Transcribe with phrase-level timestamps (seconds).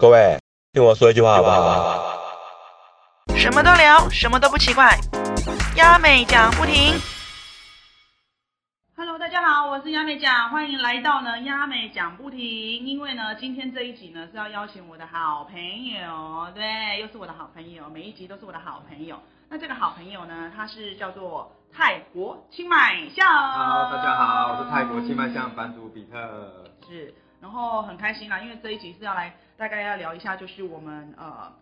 [0.00, 0.38] 各位，
[0.72, 2.20] 听我说一句话好不好？
[3.36, 4.96] 什么都聊，什么都不奇怪，
[5.74, 6.94] 亚美讲不停。
[8.96, 12.38] Hello，大家好，我是亚美讲，欢迎来到呢亚美讲不停。
[12.38, 19.18] 因为呢，今天这一集呢是要邀请我的好朋友，对，又是我的好朋友，每一集都是我的好朋友。
[19.48, 23.26] 那这个好朋友呢，他是叫做泰国清迈巷。
[23.26, 26.70] Hello，大家好，我是泰国清迈巷版主比特。
[26.86, 31.52] 是，然后很开心啦，因为这一集是要来大概要聊一下，就是我们呃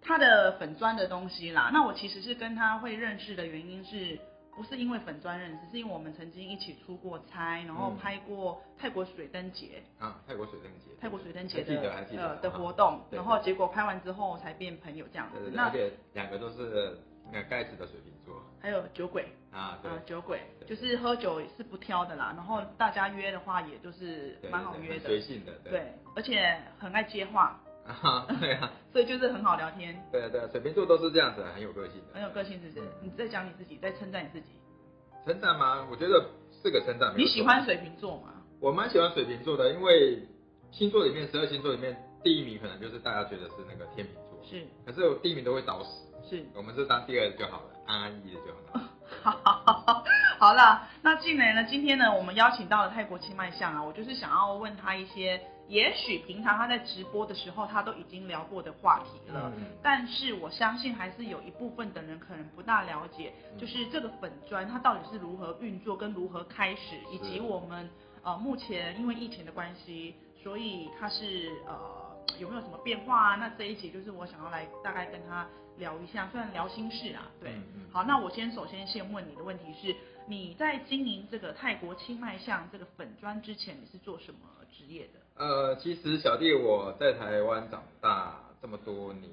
[0.00, 1.70] 他的粉砖的东西啦。
[1.72, 4.16] 那我其实是跟他会认识的原因是。
[4.58, 11.80] 不是因为粉砖认识，是因为我们曾经一起出过差，然后嗯拍过泰国水灯节，啊，泰国水灯节，泰国水灯节的
[12.16, 15.44] 呃的啊活动，对然后结果拍完之后才变朋友这样子对。
[15.44, 16.98] 对对，那而且两个都是
[17.30, 29.98] 那个盖子的水瓶座还有酒鬼，啊，对呃，酒鬼就是喝酒是不挑的啦，然后大家约的话也就是蛮好约的随，性的，对对，而且很爱接话， 啊，对啊， 所以就是很好聊天。
[30.12, 32.80] 对啊对啊，水瓶座都是这样子，很有个性的，很有个性，是不是？
[32.86, 34.52] 嗯你在讲你自己，在称赞你自己。
[35.24, 35.86] 称赞吗？
[35.90, 36.24] 我觉得
[36.62, 37.14] 是个称赞。
[37.14, 37.64] 没有错你喜欢？
[37.64, 38.34] 水瓶座吗？
[38.60, 40.22] 我蛮喜欢水瓶座的，因为
[40.70, 46.44] 星座里面十二星座里面第一名可能就是大家觉得是那个天秤座，是可是我第一名都会找死，是。
[46.54, 48.90] 我们是当第二就好了，安安逸逸的就好了。
[49.22, 50.04] 好，
[50.38, 51.64] 好了，那进来呢？
[51.64, 59.52] 今天呢，我们邀请到了泰国清迈相啊，我就是想要问他一些，也许平常他在直播的时候他都已经聊过的话题了。
[59.56, 67.88] 嗯但是我相信还是有一部分的人可能不大了解，嗯就是这个粉砖它到底是如何运作跟如何开始，以及我们
[68.22, 72.07] 呃目前因为疫情的关系，所以它是呃
[72.38, 73.36] 有没有什么变化啊？
[73.36, 75.46] 那这一集就是我想要来大概跟他
[75.78, 77.50] 聊一下，虽然聊心事啊，对。
[77.50, 79.94] 嗯嗯好，那我先首先先问你的问题是，
[80.26, 85.44] 你在经营这个泰国清迈巷这个粉砖之前，你是做什么职业的？
[85.44, 89.30] 呃，其实小弟我在台湾长大这么多年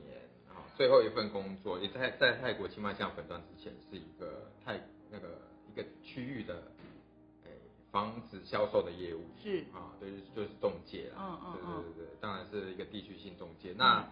[0.48, 4.80] 啊，最后一份工作也在在泰国清迈巷粉砖之前是一个泰
[5.12, 5.28] 那个
[5.70, 6.75] 一个区域的诶
[7.96, 13.74] 房子销售的业务是啊，对，就是中介啦，嗯嗯对嗯对对对，当然是一个地区性中介。
[13.78, 14.06] 那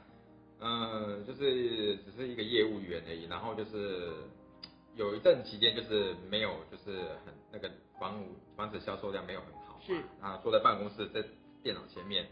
[0.61, 4.09] 嗯，就是只是一个业务员而已，然后就是
[4.95, 11.21] 有一阵期间就是没有，就是很那个房屋房子销售量没有很好嘛，是啊，坐在办公室在
[11.61, 12.25] 电脑前面，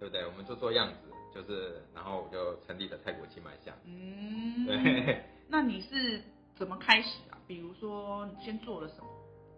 [0.00, 0.26] 对不对？
[0.26, 6.20] 我们就做样子，就是然后我就成立了泰国清迈巷，嗯，对，那你是
[6.56, 7.38] 怎么开始啊？
[7.46, 9.06] 比如说，你先做了什么？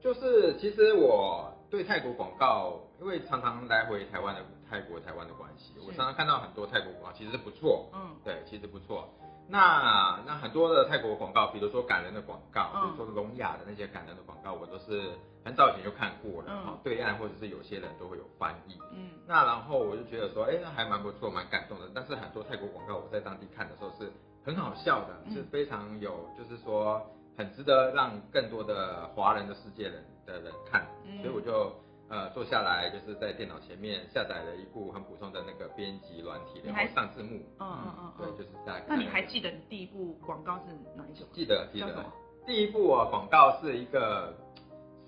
[0.00, 9.08] 就是其实我对泰国广告，因为常常来回台湾的泰国台湾的关系，我常常看到很多泰国广告其实是不错，嗯，对，其实不错。
[9.50, 15.10] 那那很多的泰国广告，比如说感人的广告，嗯比如说聋哑的那些感人的广告，我都是
[15.42, 18.78] 很早以前就看过了，嗯、对岸或者是有些人都会有翻译。
[18.92, 21.88] 嗯，那然后我就觉得说，哎，那还蛮不错，蛮感动的。
[21.94, 24.12] 但是很多泰国广告我在当地看的时候是
[24.44, 27.00] 很好笑的，嗯是非常有，就是说
[27.38, 31.72] 很值得让更多的华人的世界人的人看，嗯所以我就
[32.10, 37.36] 呃坐下来，就是在电脑前面下载了一部很普通的那个编辑软体，然后上字幕。
[37.60, 38.84] 嗯嗯嗯对，嗯就是在。
[38.88, 41.28] 那你还记得你第一部广告是哪一种？
[41.32, 42.04] 记得记得
[42.44, 44.34] 第一部啊广告是一个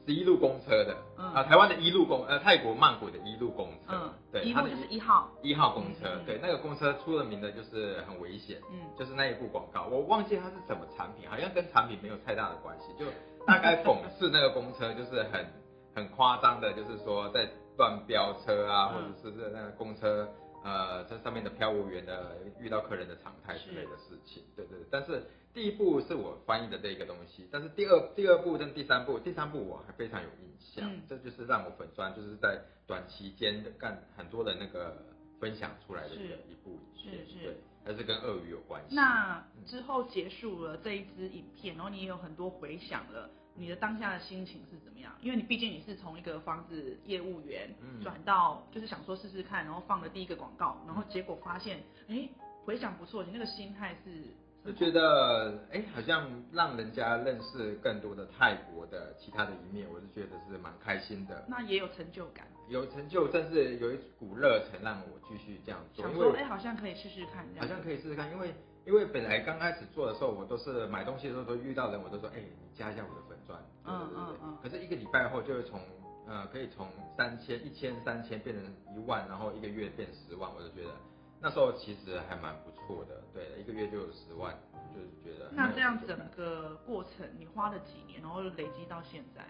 [0.07, 1.33] 十一路公车的，嗯。
[1.35, 13.07] 啊台湾的一路公呃泰国曼谷的一路公车，嗯，对，一路就是一号，一号公车，对，那个公车出了名的就是很危险，嗯，就是那一部广告，我忘记它是什么产品，好像跟产品没有太大的关系，就
[13.47, 15.47] 大概讽刺那个公车就是很
[15.95, 19.13] 很夸张的，就是说在乱飙车啊，嗯。
[19.23, 20.29] 或者是那个公车
[20.63, 24.87] 呃这上面的票务员的遇到客人的常态之类的事情，对对对。
[24.91, 34.97] 但是第一部是我翻译的这个东西，但是第二第二部跟第三部，第三部我还非常有印象，嗯这就是让我粉砖就是在短期间的干很多的那个
[35.41, 38.95] 分享出来的一个是一部影片，是是对，还是跟鳄鱼有关系。
[38.95, 45.13] 那之后结束了这一支影片，然后你也有很多回想了，你的当下的心情是怎么样？
[45.21, 52.29] 因为你毕竟你是从一个房子业务员嗯转到，就是想说试试看，然后放了第一个广告，然后结果发现，哎，
[52.65, 54.23] 回想不错，你那个心态是
[54.65, 67.47] 就觉得哎，好像让人家认识更多的泰国的其他的一面，我是觉得是蛮开心的，那也有成就感，有成就，但是有一股热忱让我继续这样做，想说哎，好像可以试试看。
[67.59, 68.55] 好像可以试试看，因为
[68.85, 74.37] 因为本来刚开始做的时候，我都是买东西的时候都遇到人，我都说，哎、你加一下我的粉钻，对嗯对对对。
[74.37, 75.81] 嗯嗯可是一个礼拜后就会从
[76.29, 76.87] 呃可以从
[77.17, 78.65] 三千、一千、三千变成
[78.95, 80.91] 一万，然后一个月变十万，我就觉得
[81.41, 84.55] 那时候其实还蛮不错的，对，一个月就有十万，
[84.95, 89.45] 就是觉得那这样整个过程你花了几年，然后累积到现在？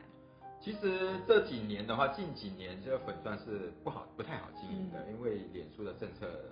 [0.60, 6.44] 其实这几年的话，近几年这个粉钻是不好、不太好经营的，因为脸书的政策的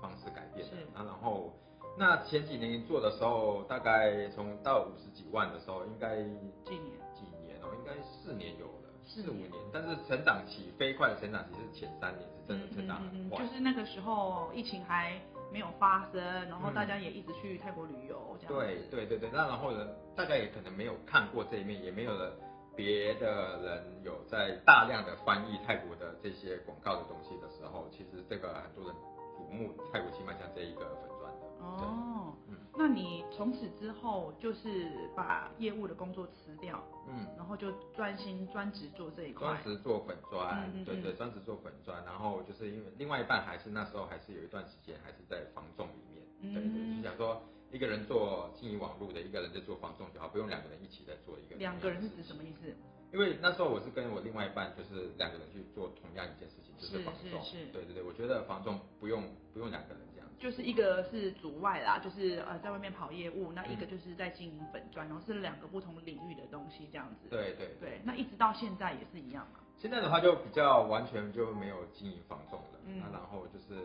[0.00, 0.86] 方式改变的是。
[0.92, 1.54] 那然后
[1.96, 6.16] 那前几年做的时候，大概从到五十几万的时候，应该
[6.64, 6.98] 几年？
[7.14, 9.50] 几年哦，应该四年有了，四五年。
[9.72, 13.38] 但是成长期飞快的成长期是前三年，是真的成长很快。
[13.38, 15.20] 嗯就是那个时候疫情还
[15.52, 18.82] 没有发生，然后嗯大家也一直去泰国旅游，这样对。
[18.90, 22.32] 对对对，那然后呢，大家也可能没有看过这一面，也没有了
[22.74, 28.94] 别的人有在大量的翻译泰国的这些广告的东西的时候，其实这个很多人
[29.36, 31.46] 瞩目泰国清迈像这一个粉砖的。
[31.60, 32.41] 哦，嗯
[32.74, 39.62] 那你从此之后就是把业务的工作辞掉，嗯，然后就专心专职做这一块专。
[39.64, 51.56] 职做粉砖，嗯嗯对对，嗯专职做粉砖，然后就是因为另外一半还是那时候还是有一段时间还是在房仲里面，对对，嗯就想说一个人做经营网络的，一个人在做房仲就好，不用两个人一起在做一个。
[51.56, 52.74] 两个人是指什么意思？
[53.12, 57.42] 因为那时候我是跟我另外一半，就是两个人去做同样一件事情，就是是房仲。
[57.42, 59.22] 是是对对对，我觉得房仲不用
[59.52, 60.00] 不用两个人。
[60.42, 67.28] 就是一个是主外啦，就是呃在外面跑业务，那一个嗯就是在经营粉砖，然后是两个不同领域的东西这样子。
[67.30, 69.60] 对对对，那一直到现在也是一样嘛。
[69.78, 73.80] 现在的话就比较完全就没有经营房仲了，嗯那然后就是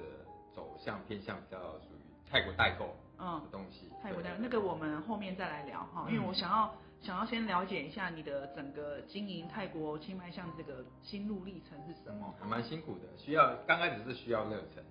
[0.52, 3.92] 走向偏向比较属于泰国代购嗯的，东西。
[4.02, 6.74] 泰国代购那个我们后面再来聊哈，嗯因为我想要
[7.04, 12.34] 想要先了解一下你的整个经营泰国清迈巷这个心路历程是什么。
[12.40, 14.84] 还蛮辛苦的，需要刚开始是需要热忱，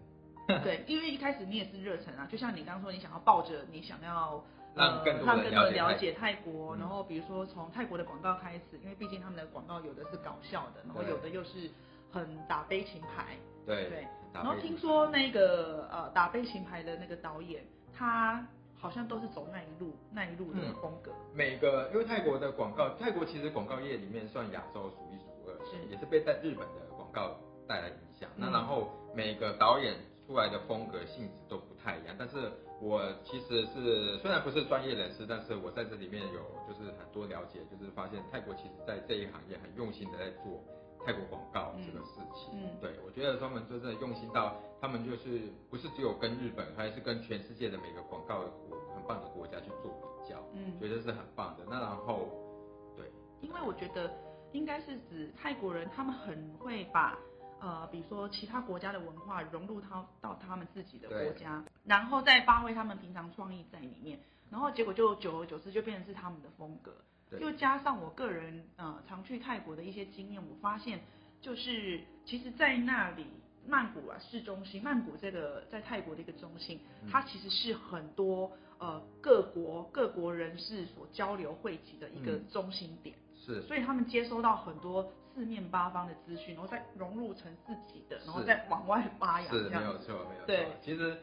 [0.63, 4.43] 对，因为一开始你也是热忱啊，就像你刚刚说，你想要抱着你想要
[4.75, 6.81] 让更多让更多人了解泰国，嗯。
[6.81, 11.71] 然后比如说从泰国的广告开始，因为毕竟他们的广告有的是搞笑的，然后有的又是
[12.13, 14.07] 很打悲情牌，对对。
[14.33, 17.65] 打然后听说那个呃打悲情牌的那个导演，
[17.97, 18.47] 他
[18.79, 25.77] 好像都是走那一路那一路的嗯风格，每个因为泰国的广告，泰国其实广告业里面算亚洲数一数二，是。
[25.91, 27.35] 也是被在日本的广告
[27.67, 28.29] 带来影响。
[28.37, 28.53] 那嗯。
[28.53, 29.95] 然后每个导演
[30.27, 32.51] 出来的风格性质都不太一样，但是
[32.81, 40.61] 我其实是虽然不是专业人士，但是我在这里面有就是很多了解，就是发现泰国其实在这一行业很用心的在做
[41.05, 42.53] 泰国广告这个事情。
[42.53, 45.41] 嗯对我觉得他们真的用心到，他们就是
[45.71, 48.41] 不是只有跟日本，还是跟全世界的每个广告
[48.95, 49.91] 很棒的国家去做
[50.21, 50.43] 比较。
[50.53, 51.65] 嗯，觉得是很棒的。
[51.71, 52.29] 那然后，
[52.97, 54.13] 对，因为我觉得
[54.53, 57.19] 应该是指泰国人，他们很会把
[57.67, 64.21] 呃，比如说其他国家的文化融入到到他们自己的国家，然后再发挥他们平常创意在里面，
[64.51, 66.95] 然后结果就久而久之就变成是他们的风格。
[67.29, 71.01] 对又加上我个人呃常去泰国的一些经验，我发现
[71.41, 73.27] 就是其实，在那里
[73.67, 83.17] 曼谷啊市中心，曼谷这个在泰国的一个中心，嗯它其实是很多呃各国各国人士所交流汇集的一个嗯中心点。
[83.45, 89.69] 是所以他们接收到很多四面八方的资讯，然后再融入成自己的，然后再往外发扬，是。
[89.69, 90.47] 没有错，没有错。
[90.47, 91.17] 对其实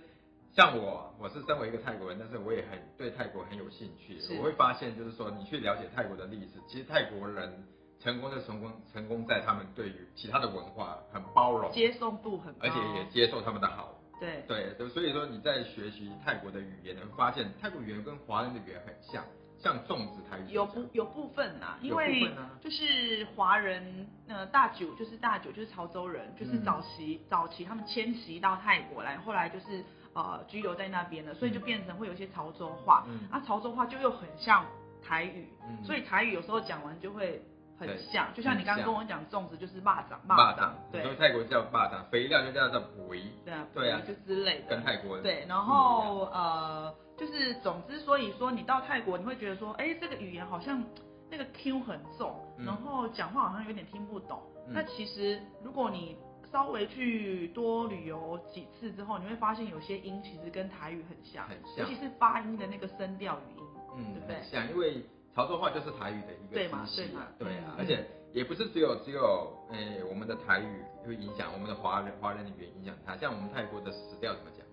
[0.54, 4.20] 像我，我是身为一个泰国人，但是我也很对泰国很有兴趣。
[4.38, 7.66] 我会发现，就是说你去了解泰国的历史，其实泰国人
[8.00, 14.00] 成功就成功成功在他们对于其他的文化很包容，接受度很高，而且也接受他们的好。
[14.20, 19.26] 对对，就所以说你在学习泰国的语言，你会发现泰国语言跟华人的语言很像，
[19.64, 22.30] 像粽子台语有部有部分呐、因为
[22.62, 26.64] 就是华人呃大九就是大九就是潮州人，就是嗯。
[26.66, 29.82] 早期、早期他们迁徙到泰国来，后来就是
[30.14, 33.22] 呃居留在那边的，所以就变成会有一些潮州话，嗯。
[33.32, 34.66] 啊潮州话就又很像
[35.02, 35.82] 台语，嗯。
[35.86, 37.42] 所以台语有时候讲完就会
[37.78, 41.16] 很像，就像你刚刚跟我讲粽子就是蚂蚱蚂蚱蚱，对。
[41.16, 50.84] 泰国叫蚂蚱，肥料就叫做肥，对啊对啊就之类的，跟泰国对，然后呃，就是总之，所以说你到泰国，你会觉得说，哎，这个语言好像
[51.30, 52.66] 那个 Q 很重，嗯。
[52.66, 54.42] 然后讲话好像有点听不懂。
[54.68, 54.74] 嗯。
[54.74, 56.18] 那其实如果你
[56.52, 61.78] 稍微去多旅游几次之后，你会发现有些音其实跟台语很像，很像。
[61.78, 63.66] 尤其是发音的那个声调语音，
[63.98, 64.42] 嗯对不对？
[64.44, 65.04] 像，因为
[65.36, 74.66] 潮州话就是台语的一个对嘛支系对嘛对啊嗯，而且也不是只有只有诶、我们的台语会影响我们的华人华人的语言影响它，像我们泰国的死掉怎么讲？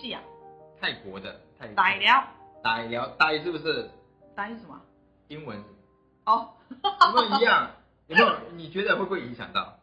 [0.00, 0.20] 是呀，
[0.80, 2.24] 泰国的泰歹聊，
[2.62, 3.88] 歹聊傣是不是
[4.36, 4.80] 傣是什么？
[5.28, 5.62] 英文
[6.26, 7.70] 哦，有没有一样？
[8.08, 8.36] 有没有？
[8.56, 9.76] 你觉得会不会影响到？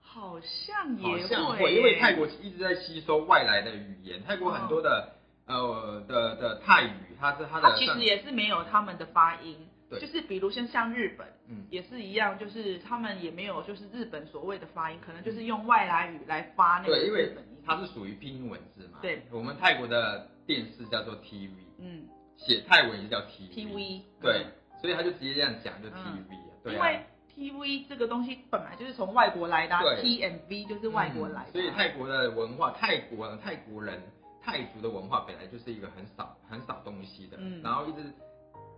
[0.00, 5.15] 好像好也像会，因为泰国一直在吸收外来的语言，泰国很多的、
[5.46, 9.56] 呃的的泰语，它是它的它其实也是没有他们的发音，
[9.88, 11.26] 对就是比如像像日本。
[11.48, 17.62] 嗯也是一样，就是他们也没有就是日本所谓的发音，可能就是用外来语来发那个对，因为日本音。
[17.64, 18.98] 它是属于拼音文字嘛。
[19.00, 23.48] 对，我们泰国的电视叫做 TV，嗯写泰文也叫 TV。
[23.54, 24.46] ，TV 对，
[24.80, 25.94] 所以他就直接这样讲，就嗯
[26.28, 26.50] TV 啊。
[26.64, 26.90] 对啊。
[27.36, 34.02] 因为 TV 这个东西本来就是从外国来的、啊、对，TMV 就是外国来的啊、嗯所以泰国的文化，泰国泰国人，
[34.46, 37.98] 泰族的文化本来就是一个很少很少东西的，嗯然后一直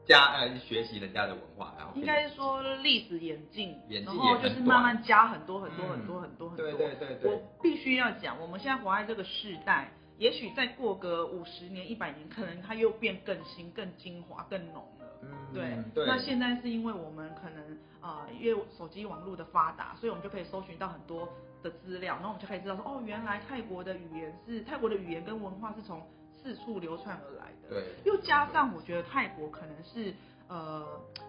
[0.07, 6.65] 加呃学习人家的文化，然后应该是说历史演进，演进然后就是慢慢加很多很多嗯很多很多很多。
[6.65, 15.07] 对对对对我必须要讲，我们现在活在这个世代，也许再过个五十年、一百年，可能它又变更新、更精华、更浓了。
[15.21, 21.29] 嗯对，对，那现在是因为我们可能呃，因为手机网络的发达，所以我们就可以搜寻到很多
[21.63, 27.69] 的资料，然后我们就可以知道说，哦，原来泰国的语言是泰国的语言跟文化是从四处流传而来的。
[27.69, 30.15] 对，又加上我觉得泰国可能是
[30.49, 30.87] 呃，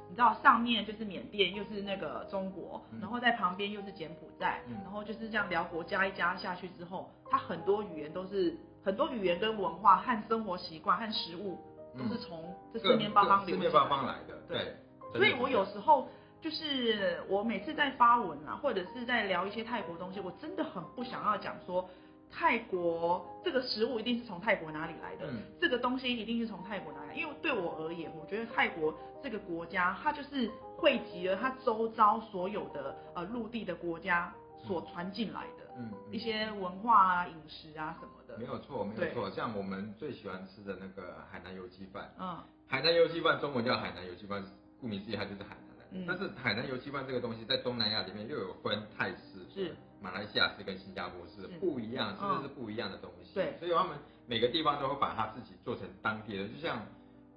[0.07, 2.99] 你知道上面就是缅甸，又是那个中国，嗯。
[3.01, 4.75] 然后在旁边又是柬埔寨，嗯。
[4.83, 11.57] 然后就是这样辽国加一加下去之后，它很多语言都是很多语言跟文化和生活习惯和食物
[11.97, 14.75] 都是从这四面八方流嗯四面八方来的，对。
[15.11, 16.07] 对，所以我有时时候
[16.41, 21.89] 就是我每次在发文啊，或者是在聊一些泰国东西，我真的很不想要讲说
[22.31, 34.33] 泰国这个食物一定是从泰国哪里来的，嗯这个东西一定是从泰国哪里来，因为对我而言，我觉得泰国这个国家它就是汇集了它周遭所有的呃陆地的国家
[34.65, 38.45] 所传进来的嗯嗯一些文化啊、饮食啊什么的没。
[38.45, 39.29] 有错，没有错。
[39.31, 44.43] 像我们最喜欢吃的那个海南油鸡饭，嗯，海南油鸡饭中文叫海南油鸡饭，
[44.79, 45.68] 顾名思义它就是海南的。
[45.91, 46.05] 嗯。
[46.07, 49.75] 但是海南油漆饭这个东西在东南亚里面又有分泰式、是。
[50.01, 53.33] 马来西亚式跟新加坡式，不一样，嗯甚至是不一样的东西。
[53.33, 53.57] 对。
[53.59, 56.85] 所以他们每个地方都会把它自己做成当地的，就像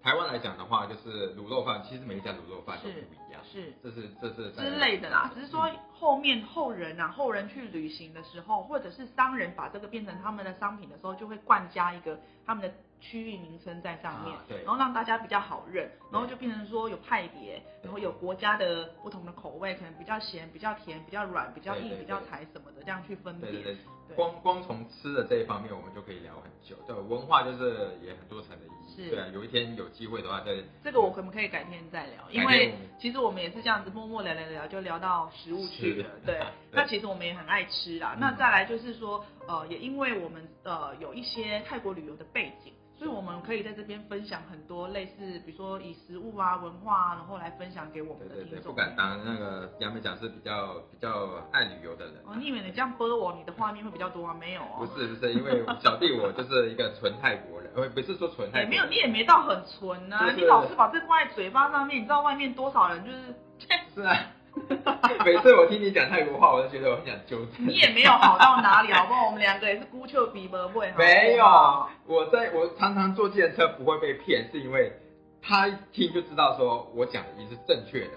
[0.00, 3.42] 台湾来讲的话，就是卤肉饭，其实每一家卤肉饭都不一样。
[3.44, 23.50] 是这是这是之类的啦，只是说后面后人啊，后人去旅行的时候，或者是商人把这个变成他们的商品的时候，就会灌加一个他们的区域名称在上面，啊对然后让大家比较好认，然后就变成说有派别，然后有国家的不同的口味，可能比较咸、比较甜、比较软、比较硬、比较柴什么的，这样去分别。
[23.50, 23.76] 对对
[24.14, 26.76] 光光从吃的这一方面，我们就可以聊很久。
[26.86, 28.81] 对，文化就是也很多层的意义。
[28.94, 30.52] 是对啊，有一天有机会的话，再
[30.84, 32.30] 这个我可不可以改天再聊？
[32.30, 36.10] 因为其实我们也是这样子默默聊聊聊，就聊到食物去了。
[36.24, 38.14] 对对，那其实我们也很爱吃啦。
[38.14, 48.72] 嗯那再来就是说，呃，也因为我们呃有一些泰国旅游的背景，所以我们可以在这边分享很多类似，比如说以食物啊、文化啊，然后来分享给我们的对对对，听众。
[48.72, 52.14] 不敢当那个杨梅讲是比较比较爱旅游的人。
[52.24, 54.34] 哦，你以为你这样播我，你的画面会比较多啊？
[54.38, 54.88] 没有不哦。
[54.96, 63.34] 是不是，因为小弟我就是一个纯泰国人，呃，不是说纯也没有，你也没到很纯啊，就是你老是把这挂在嘴巴上面，你知道外面多少人就是，
[63.94, 64.16] 是啊。
[65.24, 67.66] 每次我听你讲泰国话，我就觉得我很想纠正。
[67.66, 69.24] 你也没有好到哪里，好不好？
[69.24, 74.92] 我们两个也是孤丘比伯会，没有，我在我常常坐计程车不会被骗，是因为
[75.40, 78.10] 他一听就知道说我讲的已经是正确的。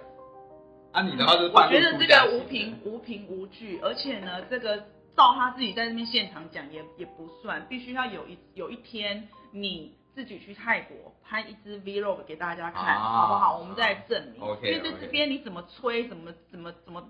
[0.91, 4.75] 啊，你的话就是我觉得这个无凭无凭无据，而且呢，这个
[5.15, 13.57] 照他自己在那边现场讲也也不算，必须要有一有一天你自己去泰国拍一支 vlog 给大家看，啊好不好？
[13.57, 14.41] 我们再来证明。
[14.41, 17.01] OK，因为在这边你怎么吹，怎么怎么怎么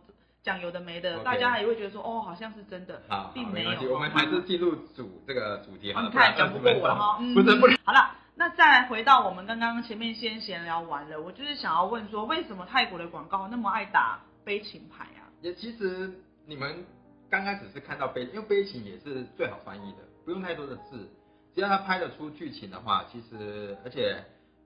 [0.44, 3.94] 讲有的没的大家也会觉得说哦，好像是真的，好，并没有。
[3.94, 15.26] 我们还是进入主这个主题好了，你看讲不过我了哈，嗯不是不是，好了，那再来回到我们刚刚前面先闲聊完了，我就是想要问说，为什么泰国的广告那么爱打悲情牌啊？
[15.42, 16.12] 也其实
[16.46, 16.86] 你们
[17.30, 21.10] 刚开始是看到悲，因为悲情也是最好翻译的，不用太多的字，
[21.56, 24.18] 只要他拍得出剧情的话，其实而且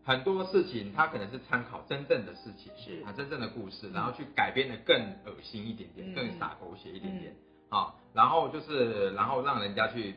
[0.03, 7.35] 很多事情他可能是参考真正的事情，是啊真正的故事，嗯然后去改编的更恶心一点点，嗯更洒狗血一点点，
[7.69, 10.15] 啊，然后就是然后让人家去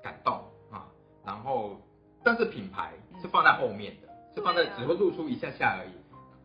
[0.00, 0.86] 感动啊，
[1.26, 1.80] 然后
[2.22, 5.90] 但是品牌是放在后面的，是放在只会露出一下下而已。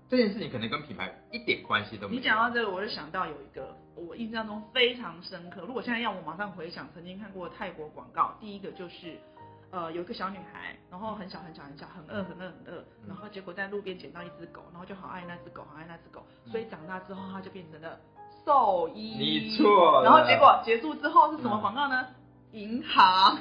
[0.10, 2.20] 这件事情可能跟品牌一点关系都没有。
[2.20, 5.66] 你讲到这个，我就想到有一个我印象中非常深刻。
[5.68, 9.20] 如果现在要我马上回想曾经看过的泰国广告，第一个就是，
[9.72, 18.00] 呃，有一个小女孩，然后很小很小很小，很饿很饿很饿，嗯然后结果在路边捡到一只狗，然后就好爱那只狗，好爱那只狗，嗯所以长大之后她就变成了
[18.46, 19.16] 兽医。
[19.18, 22.08] 你错了然后结果结束之后是什么嗯广告呢？
[22.52, 23.38] 银行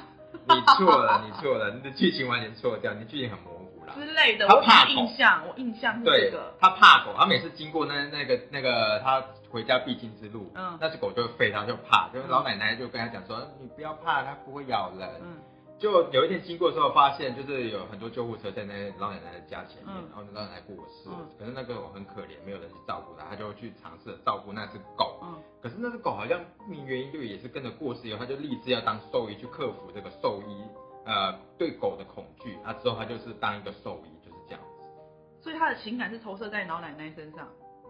[0.49, 3.95] 你错了，你错了，你的剧情完全错掉，你的剧情很模糊啦。
[3.95, 15.09] 之类的，我他怕只印象，我印象是这个。，他怕狗，他每次经过那那个那个他回家必经之路，嗯那只狗就会吠，他就怕，就是老奶奶就跟他讲说，你不要怕，它不会咬人。
[15.23, 15.37] 嗯
[15.79, 25.21] 就有一天经过之后，发现就是有很多救护车在那老奶奶的家前面，嗯然后老奶奶过世可是那个狗很可怜，没有人去照顾它，他就去尝试照顾那只狗。
[25.23, 30.65] 嗯，可是那只狗好像不明原因就也是跟着过世以后，他就立志要当兽医去克服这个兽医
[31.05, 35.43] 呃对狗的恐惧，啊之后他就是当一个兽医就是这样子。
[35.43, 37.47] 所以他的情感是投射在老奶奶身上。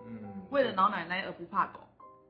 [0.09, 1.81] 嗯，为了老奶奶而不怕狗，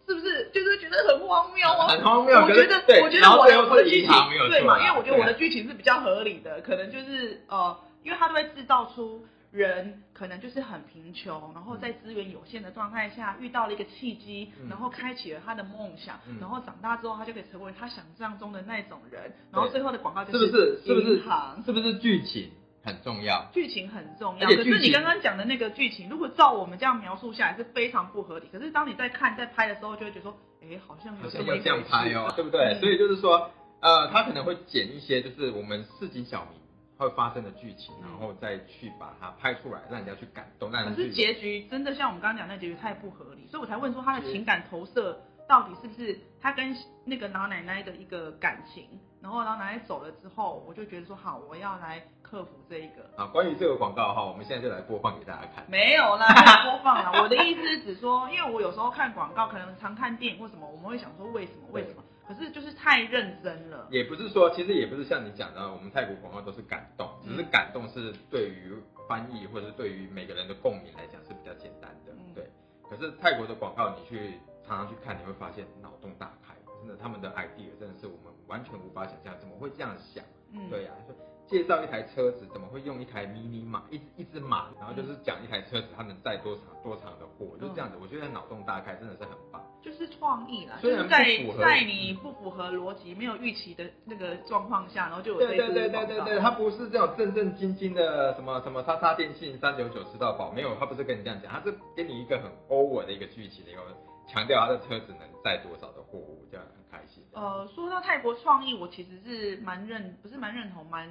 [0.07, 1.89] 是不是就是觉得很荒谬啊？
[1.89, 2.35] 很荒谬。
[2.39, 4.11] 我觉得，我觉得我的我的剧情
[4.51, 4.79] 对嘛？
[4.79, 22.51] 因为我觉得我的剧情是比较合理的，可能就是呃，因为他都会制造出人可能就是很贫穷，然后在资源有限的状态下遇到了一个契机，嗯然后开启了他的梦想，嗯然后长大之后他就可以成为他想象中的那种人，然后最后的广告就是不是是不是银行是不是剧情
[22.87, 23.45] 很重要？
[23.53, 28.49] 剧情很重要，可是你刚刚讲的那个剧情，如果照我们这样描述下来是非常不合理。
[28.53, 32.73] 可是当你在看在拍的时候，就会觉得说，哎，好像好有这像要这样拍哦，对不对？
[32.73, 33.51] 嗯所以就是说，
[33.81, 36.61] 呃，他可能会剪一些就是我们市井小民
[36.97, 48.89] 会发生的剧情，嗯然后再去把它拍出来，让人家去感动，让可是结局真的像我们刚刚讲那结局太不合理，所以我才问说他的情感投射到底是不是他跟那个老奶奶的一个感情，
[49.21, 53.09] 然后老奶奶走了之后，我就觉得说好，我要来克服这一个。
[53.17, 55.65] 啊，关于这个广告哈，我们现在就来播放给大家看。
[55.69, 57.23] 没有啦，没有播放啦。
[57.23, 63.87] 我的意思是指说，因为我有时候看广告，可能常看电影或什么，我们会想说为什么为什么，可是就是太认真了。
[63.91, 68.75] 也不是说，其实也不是像你讲的，我们泰国广告都是感动，只是嗯感动是对于
[69.09, 72.51] 翻译或者是对于每个人的共鸣来讲是比较简单的，嗯对。
[72.89, 80.25] 可是泰国的广告，你去常常去看，你会发现脑洞大开，真的他们的 idea 真的是我们完全无法想象，怎么会这样想？
[80.53, 81.15] 嗯，对呀、就
[81.47, 87.97] 介绍一台车子，怎么会用一台迷你马，一一只马，然后就是讲一台车子它能载多长多长的货，就是这样子。
[88.01, 89.63] 我觉得脑洞大开，真的是很棒。
[89.81, 103.81] 就是创意啦，就虽然是在不符合在你不符合逻辑、没有预期的那个状况下，然后就有这对对对对对对，它不是这种正正经经的什么什么叉叉电信三九九吃到饱，没有，它不是跟你这样讲，它是给你一个很 over 的一个剧情，的一个
[104.27, 107.23] 强调他的车子能载多少的货物，这样很开心。
[107.33, 111.09] 呃，说到泰国创意，我其实是蛮认，不是蛮认同，蛮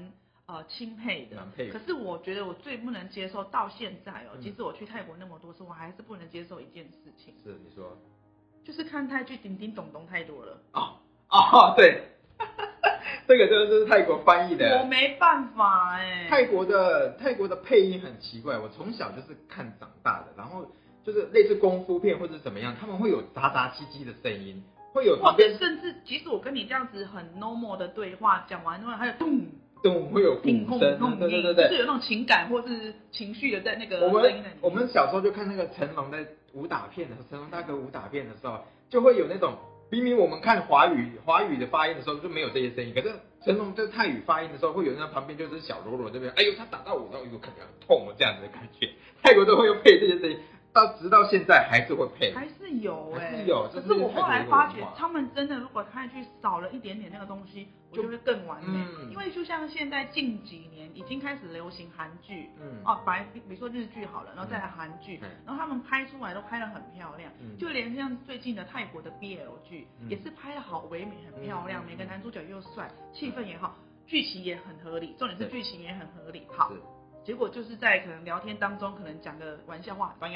[0.48, 1.70] 呃钦佩的佩。
[1.70, 7.98] 可是我觉得我最不能接受到现在哦，嗯即使我去泰国那么多次，我还是不能接受一件事情，是你说
[8.64, 10.98] 就是看泰剧叮叮咚咚太多了，哦
[11.30, 12.04] 哦对，
[13.28, 14.86] 这个就是泰国翻译的我的。
[14.86, 16.28] 没办法哎。
[16.30, 20.66] 泰国的泰国的配音很奇怪，我从小就是看长大的，然后
[21.04, 29.46] 就是类似功夫片或者怎么样，他们会有杂杂唧唧的声音，会有甚至，即使我跟你这样子很 normal 的对话讲完之后，还有咚
[29.84, 31.64] 咚会有鼓砰砰声，对对对对。
[31.66, 38.60] 就是有那种情感或是情绪的在那个我们声音在里面我们小时候就看那个成龙在武打片的时候，成龙大哥武打片的时候，
[38.90, 39.54] 就会有那种
[39.92, 43.12] 明明我们看华语华语的发音的时候就没有这些声音，可是
[43.44, 48.90] 成龙在泰语发音的时候，会有那旁边就是小啰啰这边，哎呦他打到我，然后哎呦看起来很痛哦这样子的感觉。
[49.22, 50.38] 泰国都会有配这些声音，
[50.76, 52.34] 到直到现在还是会配。
[52.36, 58.78] 还是有哎、还是有可是是我后来发觉他们真的如果泰剧少了一点点那个东西，我就会更完美。
[59.00, 76.46] 嗯因为就像现在近几年已经开始流行韩剧，嗯哦，白比比如说日剧好了，然后再来韩剧，嗯然后他们拍出来都拍得很漂亮，嗯就连像最近的泰国的 BL 剧，嗯也是拍得好唯美，很漂亮，每个男主角又帅，气氛也好，剧情也很合理，重点是剧情也很合理。
[76.52, 76.82] 好，是
[77.26, 80.32] 结果就是在可能聊天当中，可能讲个玩笑话，然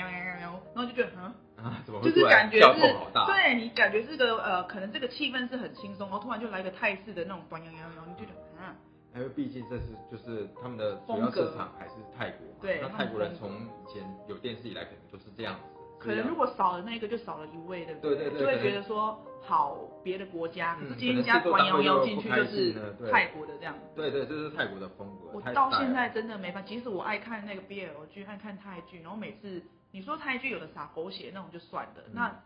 [0.75, 1.33] 后就觉得嗯。
[1.63, 2.81] 啊，怎么就是感觉是？
[3.27, 8.73] 对你感觉这个呃，可能这个气氛是很轻松，然后突然就来个泰式的那种短洋洋洋，你就觉得啊，
[9.13, 15.78] 因为毕竟这是就是他们的主要市场还是泰国嘛，对那泰国人从以前有电视以来，可能都是这样子。
[15.99, 22.73] 可能如果少了那个就少了一位，对不对对对就会觉得说好别的国家，可嗯是今天加短洋洋进去就是
[23.11, 23.75] 泰国的这样。
[23.95, 25.29] 对对，这是泰国的风格。
[25.33, 32.41] 我到现在真的没办法，即使我爱看那个 BL 剧，爱看泰剧，然后每次你说泰剧有的撒狗血那种就算了，嗯那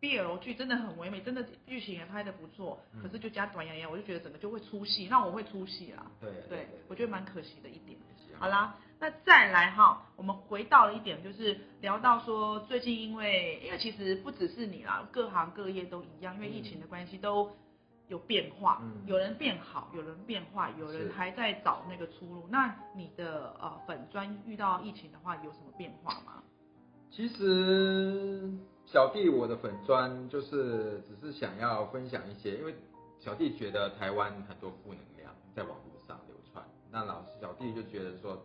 [0.00, 6.06] BL 剧真的很唯美，真的剧情也拍的不错，嗯可是就加短洋洋，我就觉得整个就会出戏，那我会出戏啦。
[6.20, 7.98] 对对，我觉得蛮可惜的一点。
[8.38, 17.50] 好啦，那再来哈，我们回到了一点，就是聊到说最近因为因为其实不只是你啦，各行各业都一样，因为疫情的关系都
[18.06, 22.46] 有变化，嗯有人变好，有人变坏，有人是还在找那个出路。
[22.48, 26.40] 那你的呃粉砖遇到疫情的话，有什么变化吗？
[27.10, 28.48] 其实
[28.86, 32.72] 小弟我的粉砖就是只是想要分享一些，因为
[33.18, 38.40] 小弟觉得台湾很多负能量在网络上流传，那老师小弟就觉得说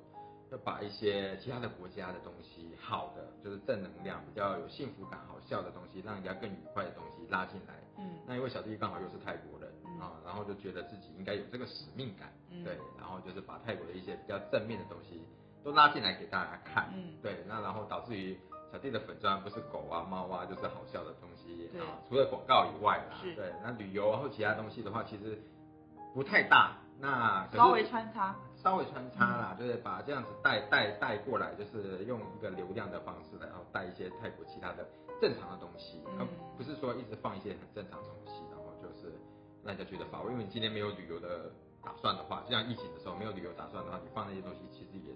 [0.52, 7.74] 要把一些其他的国家的东西，好的就是正能量、比较有幸福感、好笑的东西，让人家更愉快的东西拉进来。
[8.00, 15.20] 嗯那因为小弟刚好又是泰国人嗯啊，然后就觉得自己应该有这个使命感，嗯对，然后就是把泰国的一些比较正面的东西
[15.64, 18.38] 都拉进来给大家看，嗯对，那然后导致于
[18.72, 25.42] 小弟的粉砖不是狗啊猫啊，就是好笑的东西对啊，除了广告以外啦，对，那旅游啊或其他东西的话，其实
[26.14, 34.88] 不太大，那稍微穿插， 稍微穿插啦，就是把这样子带带带过来，就是用一个流量的方式，然后带一些泰国其他的
[35.22, 36.02] 正常的东西，
[36.58, 39.14] 不是说一直放一些很正常的东西，然后就是
[39.64, 40.32] 让大家觉得乏味。
[40.32, 41.52] 因为你今天没有旅游的
[41.84, 45.14] 打算的话，就像疫情的时候没有旅游打算的话，你放那些东西其实也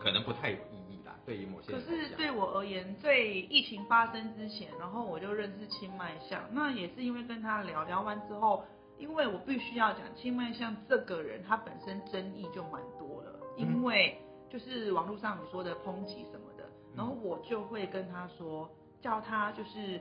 [0.00, 1.14] 可能不太有意义啦。
[1.26, 8.64] 对于某些可是对我而言，在疫情发生之前，然后我就认识清迈相，那也是因为跟他聊聊完之后，
[9.00, 14.16] 因为我必须要讲清迈像这个人，他本身争议就蛮多了，因为
[14.48, 18.70] 就是网络上你说的抨击什么的，然后我就会跟他说，
[19.02, 20.00] 叫他就是。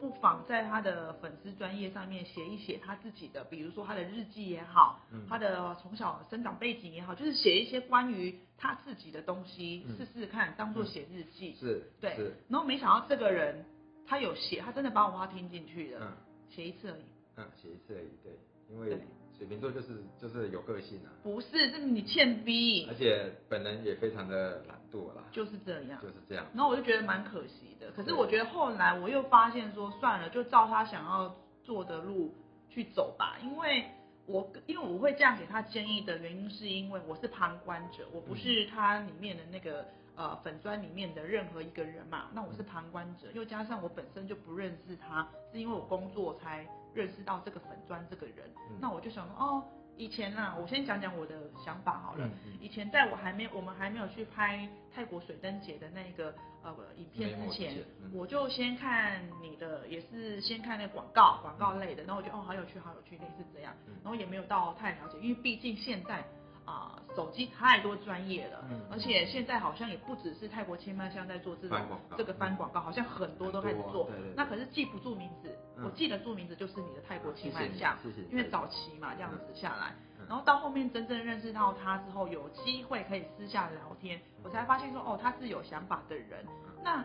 [0.00, 5.26] 不妨在他的粉丝专业上面写一写他自己的，比如说他的日记也好，嗯。
[5.28, 9.96] 他的从小生长背景也好，就是写一些关于他自己的东西，嗯。
[9.96, 11.56] 试试看，当做写日记。
[11.58, 12.16] 是对，
[12.48, 13.64] 然后没想到这个人
[14.06, 16.16] 他有写，他真的把我话听进去了，嗯。
[16.48, 17.02] 写一次而已。
[17.38, 18.32] 嗯，写一次而已，对，
[18.68, 19.00] 因为
[19.38, 22.84] 水瓶座就是就是有个性啊，不是，这你欠逼。
[22.90, 26.02] 而，且本人也非常的懒惰啦，就是这样。
[26.02, 26.44] 就是这样。
[26.52, 32.34] 然后我就觉得蛮可惜的，可是我觉得后来我又发现说，算了，就照他想要做的路
[32.68, 33.84] 去走吧，因为
[34.26, 48.78] 我因为我会这样给他建议的原因，是因为我是旁观者，我不是他里面的那个呃粉砖里面的任何一个人嘛，那我是旁观者，又加上我本身就不认识他，是因为我工作才认识到这个粉砖这个人，嗯。
[48.80, 49.64] 那我就想说哦。
[50.00, 52.30] 以前呐、我先讲讲我的想法好了。
[52.60, 57.74] 以前在我还没我们还没有去拍泰国水灯节的那个呃影片之前
[58.14, 63.74] 我就先看你的，也是先看那广告广告类的，然后我觉得哦好有趣好有趣，类似这样。
[63.88, 66.24] 嗯，然后也没有到太了解，因为毕竟现在
[66.68, 71.78] 啊、手机太多专业了，嗯而且现在好像也不只是泰国清迈像在做这种
[72.16, 86.44] 这个翻广告，好像很多都开始做对对对，那可是记不住名字，嗯我记得住名字就是你的泰国清谢谢你迈像，谢谢因为早期嘛这样子下来嗯，然后到后面真正认识到他之后，有机会可以私下聊天，我才发现说哦他是有想法的人，
[86.84, 87.02] 那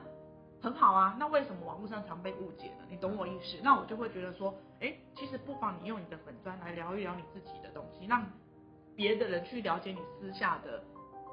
[0.61, 1.15] 很好啊。
[1.19, 2.85] 那为什么网络上常被误解呢？
[2.89, 3.57] 你懂我意思？
[3.63, 8.25] 那我就会觉得说，哎，其实不妨你用你的粉砖来聊一聊你自己的东西，让
[8.95, 10.83] 别的人去了解你私下的。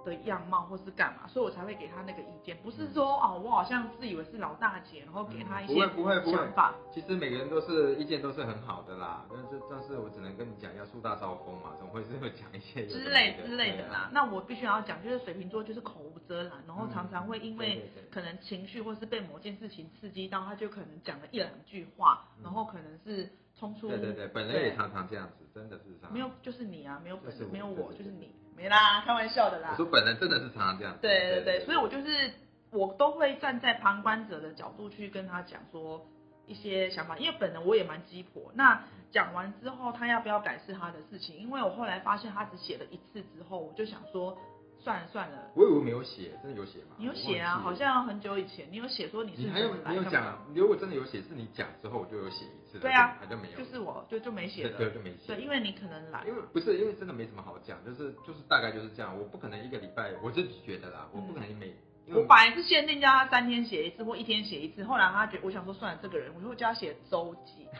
[0.02, 6.74] 的样貌或是干嘛，所以我才会给他那个意见，不是说哦，我好像自以为是老大姐，然后给他一些嗯不会不会不会想法。
[6.90, 14.08] 其实每个人都是意见都是很好的啦，但是但是我只能跟你讲要树大招风嘛，怎么会是会讲一些之类的之类的啦。
[14.10, 23.28] 那我必须要讲，就是水瓶座就是口无遮拦，然后嗯常常会因对为可能情绪或是被某件事情刺激到，他就可能讲了一两句话，嗯然后可能是
[23.60, 27.18] 冲出对对对，本人也常常这样子，真的是常常没有，就是你啊，没有
[27.52, 29.76] 没有我，就是你，没啦，开玩笑的啦我。
[29.76, 31.00] 说本人真的是常常这样子。
[31.02, 32.32] 对对对，所以我就是
[32.70, 36.06] 我都会站在旁观者的角度去跟他讲说
[36.46, 38.50] 一些想法，因为本人我也蛮鸡婆。
[38.54, 44.38] 那讲完之后，他要不要改是他的事情，因为我后来发现他只写了一次之后，我就想说
[44.82, 46.96] 算了算了，我以为没有写，真的有写吗？
[46.96, 50.38] 你有写啊，好像很久以前你有写说你是你还有怎么来没有讲？
[50.54, 56.26] 如果真的有写，是你讲之后我就有写一次了，对啊还就没有，就是我就就没写了，对就没写对，因为你可能懒。
[56.26, 61.74] 因为不是因为真的没什么好讲，就是就是大概就是这样，我不可能一个礼拜，我自己觉得啦，我不可能每，
[62.08, 67.66] 我本来是限定叫他三天写一次或一天写一次，后来他觉我想说算了，这个人我就叫他写周记。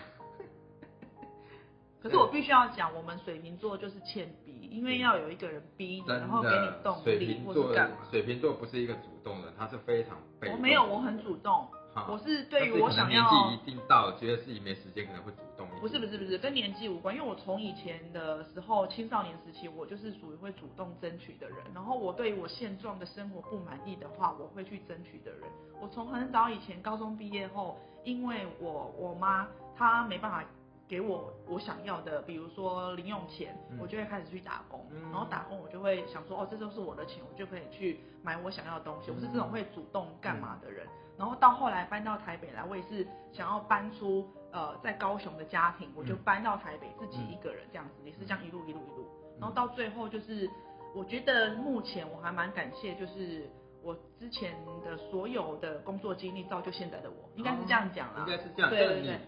[2.02, 7.96] 可是我必须要讲，我们水瓶座就是欠逼，因为要有一个人逼你，然后给你动力或水瓶座是干嘛。
[8.10, 10.56] 水瓶座不是一个主动的，他是非常被动。
[10.56, 11.66] 我没有，我很主动，
[12.08, 15.80] 我是对于我想要一，定到，觉得自己没时间，可能会主动一点。
[15.80, 21.58] 不是不是不是跟年纪无关，因为我从以前的时候，青少年时期，我就是属于会主动争取的人。
[21.74, 25.40] 然后我对于我现状的生活不满意的话，我会去争取的人。
[25.80, 30.44] 我从很早以前高中毕业后，因为我我妈她没办法
[30.90, 34.84] 给我我想要的，比如说零用钱，嗯我就会开始去打工。
[34.90, 39.12] 嗯然后打工我就会想说，哦，这就是我的钱，我就可以去买我想要的东西。
[39.12, 40.84] 我是这种会主动干嘛的人。
[41.16, 49.06] 然后到后来搬到台北来，我也是想要搬出呃在高雄的家庭，我就嗯搬到台北自己一个人这样子，也是这样一路一路一路。
[49.38, 50.50] 然后到最后就是，
[50.92, 53.48] 我觉得目前我还蛮感谢，就是
[53.80, 58.24] 我之前的所有的工作经历造就现在的我，应该是这样讲啦。
[58.26, 58.70] 应该是这样。
[58.70, 59.20] 对对对，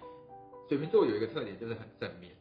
[0.72, 2.32] 水瓶座有一个特点就是很正面，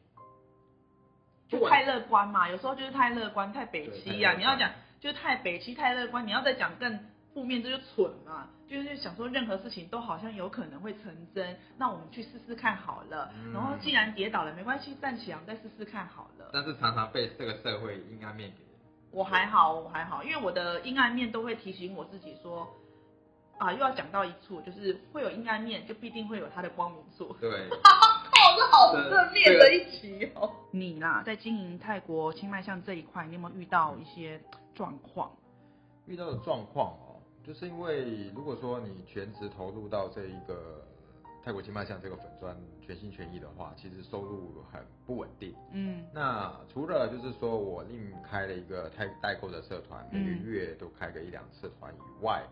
[1.50, 6.98] 就太乐观嘛，有时候就是太乐观，太北七呀、你要讲就是太北七、太乐观，你要再讲更
[7.34, 8.48] 负面，这就蠢嘛。
[8.70, 13.30] 就是想说任何事情都好像有可能会成真，那我们去试试看好了。
[13.36, 16.50] 嗯然后既然跌倒了，没关系，站起来再试试看好了。
[16.54, 18.63] 但是常常被这个社会阴暗面给。
[19.12, 22.65] 我还好，我还好，因为我的阴暗面都会提醒我自己说，
[23.58, 27.36] 啊，又要讲到一处，就是会有阴暗面，就必定会有它的光明处。
[27.41, 27.67] 对，
[28.69, 30.52] 好正面的一集哦。
[30.71, 34.41] 你啦，在经营泰国清迈巷这一块，你有没有遇到一些
[34.74, 35.32] 状况？
[36.06, 40.84] 遇到的状况哦，就是因为如果说你全职投入到这一个
[41.43, 45.56] 泰国清迈巷这个粉砖全心全意的话，其实收入很不稳定。
[45.71, 52.43] 嗯那除了就是说我另开了一个泰代购的社团，每个嗯月都开个一两次团以外，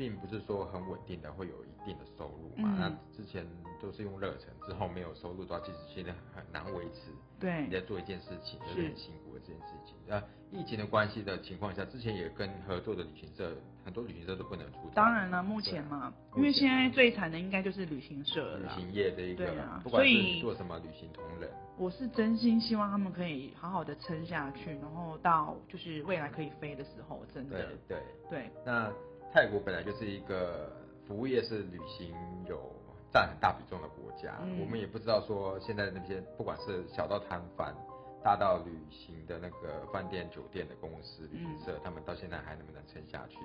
[0.00, 2.74] 并不是说很稳定的会有一定的收入嘛。
[2.74, 3.46] 嗯那之前
[3.82, 7.12] 都是用热忱，之后没有收入的话，其实现在很难维持。
[7.38, 9.94] 对你在做一件事情，是就是很辛苦的这件事情。
[10.06, 13.52] 那疫情的关系的情况下，之前也跟合作的旅行社，
[13.84, 14.94] 很多旅行社都不能出差。
[14.94, 18.58] 当然了，目前嘛，因为现在最惨的应该就是旅行社了。
[18.58, 27.98] 旅行业的一个，啊不管是做什么旅行同仁，我是真心希望他们可以好好的撑下去，然后到就是未来可以飞的时候，真对的对。
[28.28, 28.92] 对，那
[29.32, 30.70] 泰国本来就是一个
[31.06, 32.14] 服务业是旅行
[32.48, 32.60] 有
[33.12, 37.74] 占很大比重的国家，嗯我们也不知道说现在的那些不管是小到摊贩，
[38.22, 43.38] 大到旅行的那个饭店、酒店的公司、旅行社，他们到现在还能不能撑下去？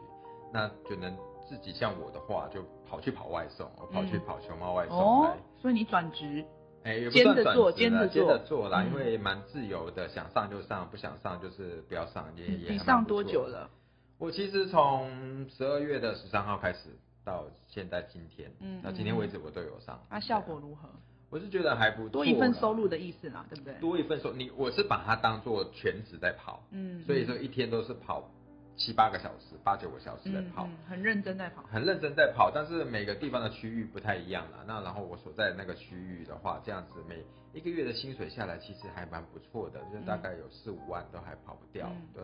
[0.54, 1.16] 那就能
[1.48, 6.46] 自己像我的话，就跑去跑外送，我跑去嗯跑熊猫外送哦来。，所以你转职，
[6.84, 13.24] 哎、也不兼着算转职做兼着啦接着做做啦，嗯因为蛮自由的，想上就上，不想上就是不要上，也你也你上多？
[13.24, 13.70] 久了？
[14.18, 16.90] 我其实从十二月的十三号开始
[17.24, 20.02] 到现在今天，嗯到今天为止我都有上。
[20.10, 20.88] 啊，效果如何？
[21.30, 23.74] 我是觉得还不错，多一份收入的，意思啦，对不对？
[23.80, 28.30] 多一份收，你我是把它当做全职在跑，嗯，所以说一天都是跑
[28.78, 30.66] 七八个小时、八九个小时在嗯跑。
[30.66, 31.64] 嗯，很认真在跑。
[31.64, 34.64] 很认真在跑，但是每个地方的区域不太一样啦。
[34.66, 37.22] 那然后我所在的那个区域的话，这样子每
[37.54, 42.24] 一个月的薪水下来，其实还蛮不错的，就是大概有四五万都还跑不掉嗯对，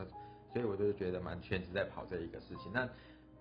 [0.54, 2.72] 所以我就是觉得蛮全职在跑这一个事情。
[2.74, 2.88] 那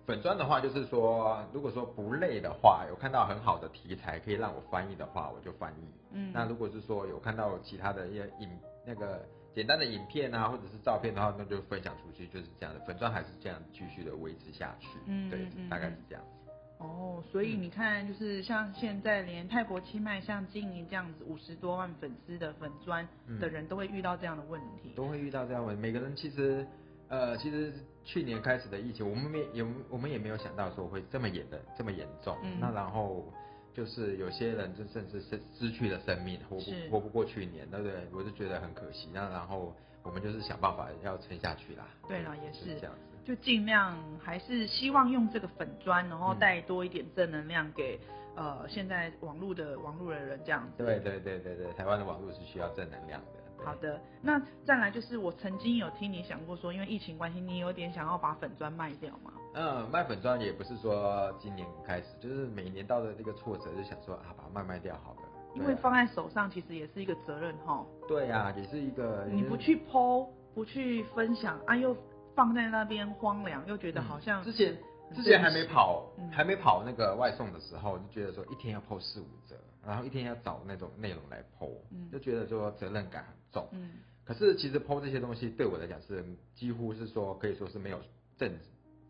[0.05, 5.85] 粉砖的话，就是说，如果说不累的话，有看到很好的题材可以让我翻译的话，我就翻译。
[6.11, 8.49] 嗯，那如果是说有看到其他的一些影
[8.85, 12.81] 那个简单的影片啊，或者是照片的话，那就分享出去，就是这样的。
[12.81, 16.23] 粉砖还是这样继续的维持下去，嗯嗯，嗯大概是这样。
[16.79, 23.07] 哦，所以嗯你看，就是像现在连泰国清迈像经营这样子五十多万粉丝的粉砖
[23.39, 24.91] 的人都会遇到这样的问题。
[24.95, 25.81] 都会遇到这样的问题。
[25.81, 26.65] 每个人其实，
[27.11, 27.73] 呃，其实
[28.05, 32.37] 去年开始的疫情，我们没也我们也没有想到说会这么严的这么严重。
[32.41, 33.25] 嗯那然后
[33.73, 37.95] 就是有些人就甚至是失去了生命，活不活不过去年，对不对？
[38.13, 39.09] 我就觉得很可惜。
[39.13, 41.85] 那然后我们就是想办法要撑下去啦。
[42.07, 43.01] 对啦也就是这样子。
[43.25, 47.99] 就尽量还是希望用这个粉砖，然后嗯带多一点正能量给、
[48.35, 50.83] 呃现在网络的网络的人这样子。
[50.83, 53.40] 对对对对对，台湾的网络是需要正能量的。
[53.61, 59.31] 对好的，那再来就是我曾经有听你想过说，因为疫情关系，你有点想要把粉砖卖掉吗？
[59.53, 65.21] 嗯，卖粉砖也不是说今年开始，就是每年到的这个挫折，就想说啊，把它卖卖掉好了。
[65.53, 67.85] 因为放在手上其实也是一个责任哈。
[68.07, 71.95] 对呀、也是一个你不去剖，不去分享啊，又
[72.33, 74.77] 放在那边荒凉，又觉得好像、嗯之前
[75.13, 81.43] 之前还没跑、嗯还没跑那个外送的时候，就觉得说一天要 PO 四五折，然后一天要找那种内容来
[81.91, 83.67] 嗯就觉得说责任感很重。
[83.71, 83.91] 嗯
[84.23, 86.23] 可是其实 PO 这些东西对我来讲是
[86.55, 87.99] 几乎是说可以说是没有
[88.37, 88.51] 正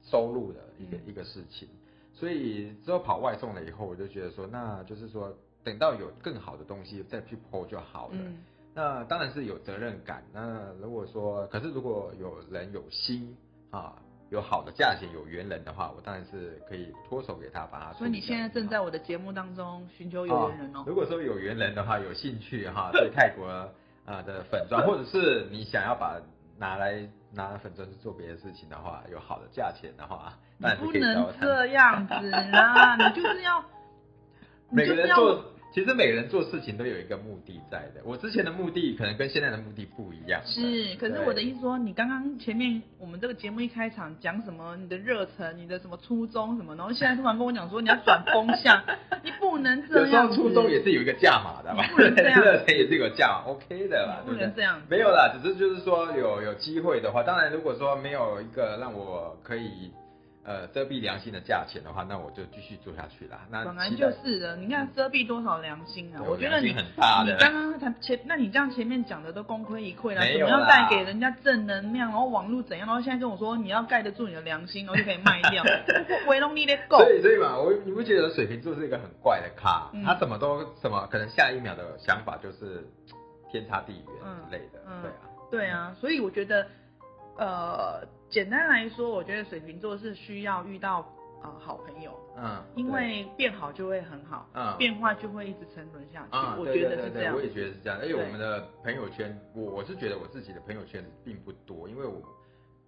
[0.04, 1.68] 收入的一个、嗯一个事情，
[2.14, 8.16] 所以之后跑外送了以后，我就觉得说，那就是说等到有更好的东西再去 PO 就好了。
[8.16, 10.24] 嗯那当然是有责任感。
[10.32, 13.36] 那如果说，可是如果有人有心
[13.70, 18.00] 啊，有好的价钱，有缘人的话，我当然是可以脱手给他，把它处理掉。
[18.00, 20.86] 所以你现在正在我的节目当中寻求有缘人哦。
[20.88, 23.46] 如果说有缘人的话，有兴趣哈，对泰国
[24.06, 26.18] 啊的粉砖，或者是你想要把
[26.58, 30.94] 拿来拿粉砖去做别的事情的话，有好的价钱的话，你当然是不。
[30.98, 33.62] 能这样子啦，你就是要，
[34.72, 38.02] 你每就是要个人做，其实每个人做事情都有一个目的在的。
[38.04, 40.42] 我之前的目的可能跟现在的目的不一样。
[40.46, 48.84] 是，可是我的意思说，你刚刚前面我们这个节目一开场讲什么你的热忱，你的什么初衷什么，然后现在突然跟我讲说你要转风向，
[49.24, 52.10] 你不能这有时候样，初衷也是有一个价码的嘛，热
[52.66, 54.42] 忱 也是有价，OK 的嘛，你不？
[54.42, 59.90] 能这样子，没有啦，只是就是说有有机会的话，当然如果说没有一个让我可以
[60.44, 63.42] 呃遮蔽良心的价钱的话，那我就继续做下去啦。
[63.50, 66.22] 那本来就是的，你看遮蔽多少良心啊！
[66.28, 67.34] 我觉得你很大的。
[67.34, 75.64] 你刚刚才前，那你这样前面讲的都功亏一篑了，怎么要啦带给人家正能量，然后网络怎样，然后现在跟我说你要盖得住你的良心，然后就可以卖掉，
[76.28, 79.90] 维龙你的狗，所以所以嘛，我你不觉得水瓶座是一个很怪的咖？
[79.94, 80.04] 嗯。
[80.04, 82.84] 他什么都什么，可能下一秒的想法就是
[83.52, 85.02] 天差地远嗯之类的，嗯。
[85.04, 85.16] 对啊。
[85.52, 86.66] 对啊，所以我觉得，
[87.38, 91.06] 呃，简单来说，我觉得水瓶座是需要遇到
[91.44, 96.38] 呃好朋友，嗯，因为变好就会很好，嗯变化就会一直沉沦下去。
[96.38, 97.36] 啊，我觉得是这样。
[97.36, 98.00] 我也觉得是这样。
[98.00, 102.22] 而且我们的朋友圈，我我是觉得我自己的朋友圈并不多，因为我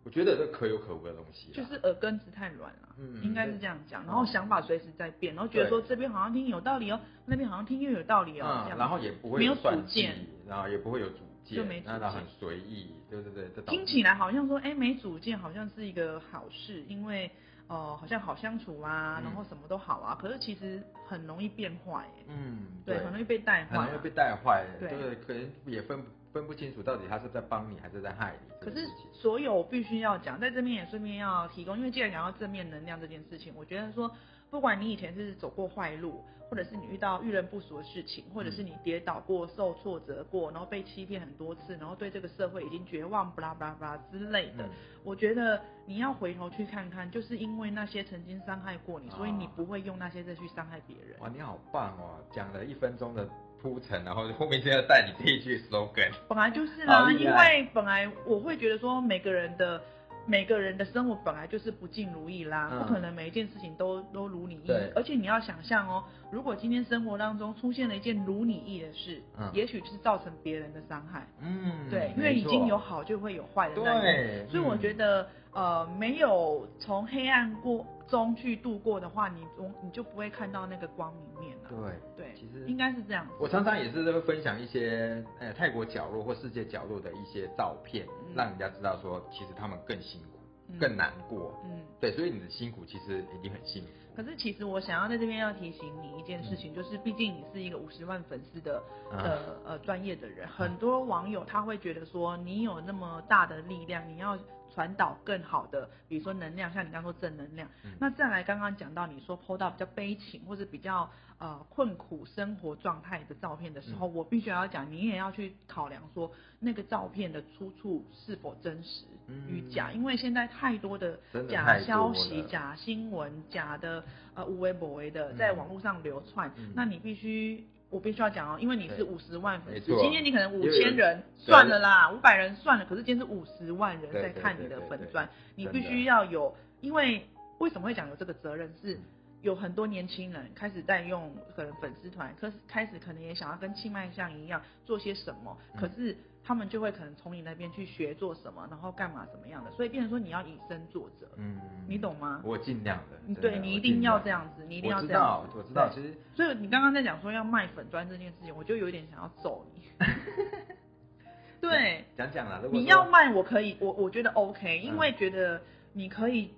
[0.06, 4.06] 我觉得这可有可无的东西啦，就是耳根子太软了，嗯应该是这样讲。
[4.06, 8.77] 然后想法随时在变，然后觉得说这边好像听有道理哦，那边好像听又有道理哦，这嗯，样。
[8.77, 10.15] 然后也不会没有主见，
[10.47, 17.29] 然后也不会有主见，就没主很随意，对对对，听起来好像说，哎，没主见好像是一个好事，因为
[17.67, 20.17] 呃好像好相处啊，嗯然后什么都好啊。
[20.19, 23.82] 可是其实很容易变坏，哎，嗯，对，很容易被带坏啊。
[23.84, 28.53] 很容易被带坏，对对，可能也分分不清楚到底他是在帮你还是在害你。
[28.65, 34.10] 可是所有必须要讲，在这边也顺便要提供，因为既然讲到正面能量这件事情，我觉得说，
[34.49, 36.23] 不管你以前是走过坏路，
[36.54, 44.70] 或者是你遇到遇人不淑的事情，或者是你跌倒过、受挫折过，然后被欺骗很多次，然后对这个社会已经绝望，巴拉巴拉巴拉之类的，嗯
[45.04, 51.20] 我觉得你要回头去看看，就是因为那些曾经伤害过你，所以你哦不会用那些再去伤害别人。
[51.20, 52.24] 哇，你好棒哦！
[52.32, 53.28] 讲了一分钟的
[53.62, 56.12] 铺陈，然后后面就要带你这一句 slogan。
[56.30, 59.82] 本来就是好啦，因为本来我会觉得说每个人的
[60.25, 62.79] 每个人的生活本来就是不尽如意啦，嗯。
[62.79, 64.71] 不可能每一件事情都都如你意。
[64.95, 69.49] 而且你要想象哦，如果今天生活当中出现了一件如你意的事，嗯。
[69.53, 71.27] 也许是造成别人的伤害。
[71.41, 74.79] 嗯，对，因为已经有好就会有坏的那一面，对，所以我嗯。
[74.79, 79.43] 觉得呃没有从黑暗过中去度过的话，你
[79.82, 81.69] 你就不会看到那个光明面了。
[82.15, 82.26] 对。
[82.26, 83.34] 对，其实应该是这样子。
[83.39, 91.60] 我常常也是会分享一些呃泰国角落或世界角落的一些照片，嗯让人家知道说其实他们更辛苦、嗯更难过。
[91.65, 91.80] 嗯。
[91.99, 93.89] 对，所以你的辛苦其实已经很幸福。
[94.15, 104.38] 可是其实我想要在这边要提醒你一件事情，就是毕竟你是一个五十万粉丝的嗯的呃专业的人，很多网友他会觉得说你有那么大的力量，你要
[104.73, 107.67] 传导更好的，比如说能量，像你刚刚说正能量。
[107.83, 119.05] 嗯那再来刚刚讲到你说 PO 到比较悲情或者比较呃困苦生活状态的照片的时候，嗯我必须要讲，你也要去考量说那个照片的出处是否真实
[119.47, 127.65] 与假，因为现在太多的假消息、假新闻、假的呃无为不为的在嗯网络上流窜，嗯那你必须。
[127.93, 137.23] 我必须要讲哦，因为你是五十万粉丝，今天你可能五千人算了啦，五百人算了，可是今天是五十万人在看你的粉钻，你必须要有，因为
[137.60, 138.99] 为什么会讲有这个责任是嗯。
[139.43, 152.41] 有很多年轻人开始在用可能粉丝团，可是开始可能也想要跟清迈像一样做些什么，嗯可是他们就会可能从你那边去学做什么，然后干嘛什么样的，所以变成说你要以身作则，嗯，你懂吗？
[152.43, 153.41] 我尽量的。
[153.41, 159.82] 对你一定要这样子，你一定要知这样子，道我知道，其实所以你刚刚在讲说要卖粉砖这件事情，我就有点想要揍你。
[161.60, 165.62] 对，讲讲啦，如果你要卖我可以，我我觉得 OK，因为觉得
[165.93, 166.53] 你可以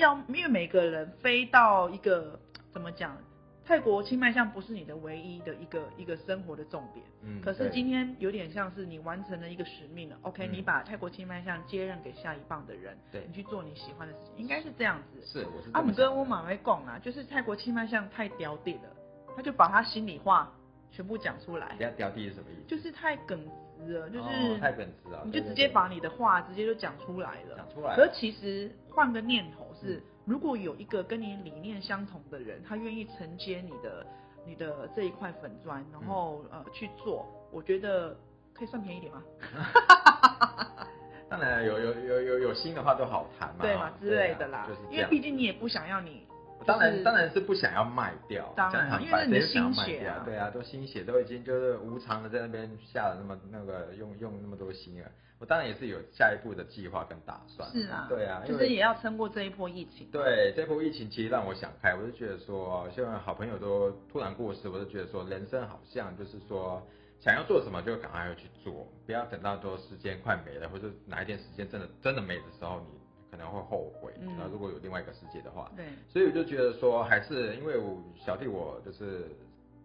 [0.00, 2.38] 要，因为每个人飞到一个
[2.72, 3.16] 怎么讲，
[3.64, 7.04] 泰国清迈像不是你的唯一的一个一个生活的重点。
[7.22, 15.20] 嗯，可是今天有点像是你完成了一个使命了，OK，、嗯你把泰国清迈像接任给下一棒的人，对你去做你喜欢的事情，应该是这样子。
[15.24, 18.88] 是我是这阿姆么想的哥我马会讲啊，就是泰国清迈像太屌点了，
[19.36, 20.52] 他就把他心里话
[20.90, 22.66] 全部讲出来，等下掉地是什么意思？
[22.66, 23.38] 就是太耿
[23.86, 27.56] 直了，就是、哦太耿直了，你就直接把你的话直接就讲出来了。
[27.56, 34.06] 讲出来可是其实换个念头是，嗯如果有一个跟你理念相同的人，他愿意承接你的
[34.46, 38.16] 你的这一块粉砖，然后、嗯呃去做，我觉得
[38.54, 39.22] 可以算便宜点吗？
[41.28, 46.26] 当然有有有有有心的话都好谈嘛，对嘛哦之类的啦，啊就是因为毕竟你也不想要你。
[46.66, 60.08] 当然当然是不想要卖掉，当然因为那是你的白谁想要心血啊对啊，都心血都已经就是无偿的在那边下了那么那个用用那么多心了，我当然也是有下一步的计划跟打算，是啊，对啊，就是也要撑过这一波疫情。
[60.10, 66.86] 对，这波疫情其实让我想开，我就觉得说，现在好朋友都突然过世，我就觉得说，人生好像就是说，
[67.20, 72.99] 想要做什么就赶快要去做，不要等到说时间快没了，或者哪一天时间真的真的没的时候，你
[73.30, 74.12] 可能会后悔。
[74.20, 79.26] 嗯然后如果有另外一个世界的话，对，所以我就觉得说，还是因为我小弟我就是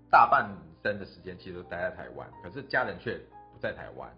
[0.09, 0.49] 大半
[0.83, 3.17] 生的时间其实都待在台湾，可是家人却
[3.53, 4.09] 不在台湾。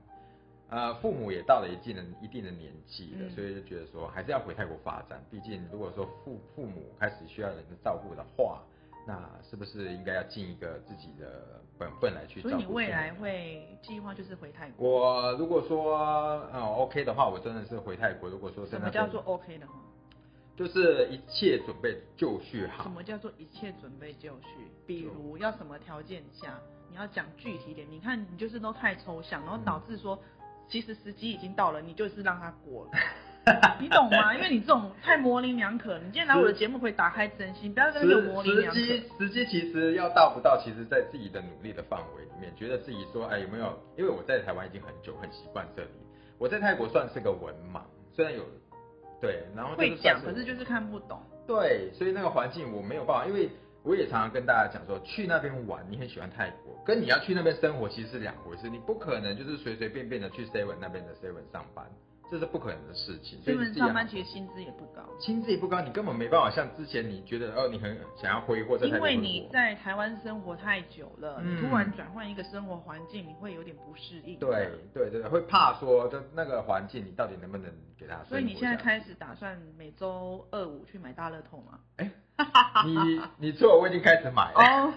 [0.70, 5.24] 呃，父母也到了一定的一定的年纪了，嗯所以就觉得说还是要回泰国发展。
[5.32, 8.62] 毕竟如果说父父母开始需要人的照顾的话，
[9.08, 9.18] 那
[9.50, 12.50] 是不是应该要尽一个自己的本分来去照顾？
[12.50, 14.90] 所以你未来会计划就是回泰国？
[14.90, 15.98] 我如果说
[16.52, 18.30] 呃 OK 的话，我真的是回泰国。
[18.30, 19.74] 如果说什么叫做 OK 的话？
[20.58, 22.92] 就是一切准备就绪好什。
[22.92, 24.72] 么叫做一切准备就绪？
[24.86, 26.60] 比如要什么条件下，
[26.90, 27.88] 你要讲具体点。
[27.90, 30.20] 你看你就是都太抽象，然后导致说，
[30.68, 32.92] 其实时机已经到了，你就是让他过了。
[33.80, 34.34] 你懂吗？
[34.36, 38.80] 因为你这种太模棱两可，你今天来我的节目可以打开真心，不要跟那个模棱时两可。
[38.80, 43.78] 机时机其实要到不到，其实在自己的努力的范围里面，觉得自己说，哎有没有？
[43.98, 45.90] 因为我在台湾已经很久，很习惯这里。
[46.38, 47.82] 我在泰国算是个文盲，
[48.16, 48.44] 虽然有
[49.20, 51.20] 对，然后就是会讲，可是就是看不懂。
[51.48, 53.50] 对，所以那个环境我没有办法，因为
[53.84, 61.86] 我也常常跟大家讲说，去那边玩，你很喜欢泰国，跟你要去那边生活其实是两回事，你不可能就是随随便便的去 seven 那边的 seven 上班，
[62.30, 63.40] 这是不可能的事情。
[63.42, 74.38] 所所以你上班其实薪资也不高，薪资也不高，你根本没办法像之前你觉得哦，你很想要挥霍在因为你在台湾生活太久了，嗯你突然转换一个生活环境，你会有点不适应。
[74.40, 78.24] 对对对，会怕说的那个环境，你到底能不能给他？
[78.26, 81.80] 所以你现在开始打算每周二五去买大乐透吗？
[82.86, 84.60] 你你错，我已经开始买了。
[84.60, 84.94] 哦，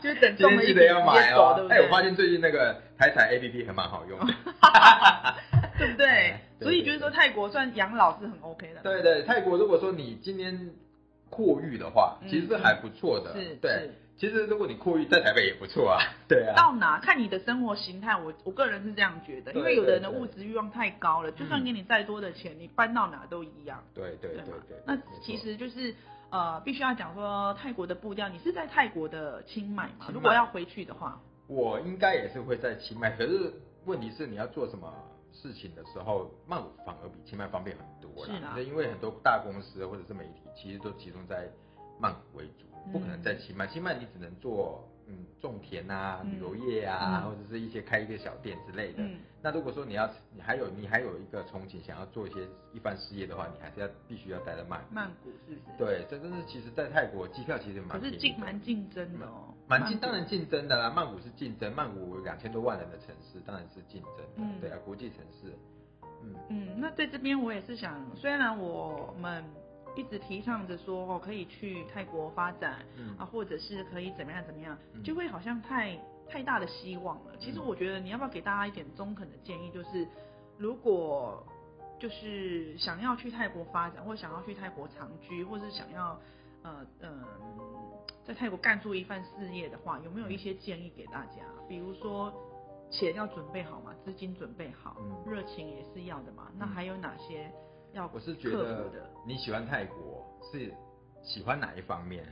[0.00, 1.66] 就是等今天记得要买哦？
[1.68, 4.32] 哎，我发现最近那个台彩 A P P 还蛮好用的。
[5.78, 8.80] 对不对所以就是说泰国算养老是很 OK 的。
[8.82, 10.70] 对对，泰国如果说你今天
[11.30, 13.32] 阔裕的话，嗯其实是还不错的。
[13.34, 15.98] 是对，其实如果你阔裕在台北也不错啊。
[16.28, 16.54] 对啊。
[16.56, 24.76] 到哪看你的生活形态，我我个人是这样觉得，因为有的人的物质欲望太高了，就算嗯给你再多的钱，你搬到哪都一样，对对对对。
[24.84, 25.94] 那其实就是
[26.30, 30.06] 呃，必须要讲说泰国的步调，你是在泰国的清迈嘛？
[30.12, 33.52] 如果要回去的话，我应该也是会在清迈，可是
[33.86, 34.92] 问题是你要做什么
[35.40, 38.60] 事情的时候，曼谷反而比清迈方便很多是啦啦。
[38.60, 41.48] 因为很多大公司或者是媒体其实都集中在
[42.00, 43.66] 曼谷为主，不可能在清迈。
[43.66, 49.02] 清迈你只能做嗯种田啊、嗯旅游业啊，嗯或者是一些开一个小店之类的。
[49.02, 52.40] 嗯那如果说你要你还有你还有一个憧憬想要做一些
[52.72, 54.84] 一番事业的话，你还是要必须要待在曼。
[54.90, 55.78] 曼谷是不是？。
[55.78, 60.90] 对，这真是其实，在泰国机票其实蛮可是竞蛮竞争的哦，蛮竞，当然竞争的啦。
[60.90, 64.22] 曼谷是竞争，曼谷两千多万人的城市，当然是竞争的。
[64.36, 65.54] 嗯对啊，国际城市。
[66.22, 69.44] 嗯，嗯，那在这边我也是想，虽然我们
[69.94, 75.96] 一直提倡着说哦，可以去泰国发展，嗯啊，或者是可以怎么样怎么样，嗯就会好像太
[76.28, 77.36] 太大的希望了。
[77.38, 80.06] 其实嗯我觉得你要不要给大家一点中肯的建议，就是
[80.56, 81.46] 如果
[82.00, 86.18] 就是想要去泰国发展，或想要去泰国长居，或是想要
[86.62, 87.22] 呃嗯、
[88.28, 91.42] 在泰国干出一番事业的话，有没有一些建议给大家？
[91.66, 92.30] 比如说
[92.90, 96.52] 钱要准备好嘛，资金准备好，嗯热情也是要的嘛。
[96.58, 97.50] 那嗯还有哪些
[97.94, 99.10] 要我是觉得？
[99.26, 100.70] 你喜欢泰国是
[101.22, 102.22] 喜欢哪一方面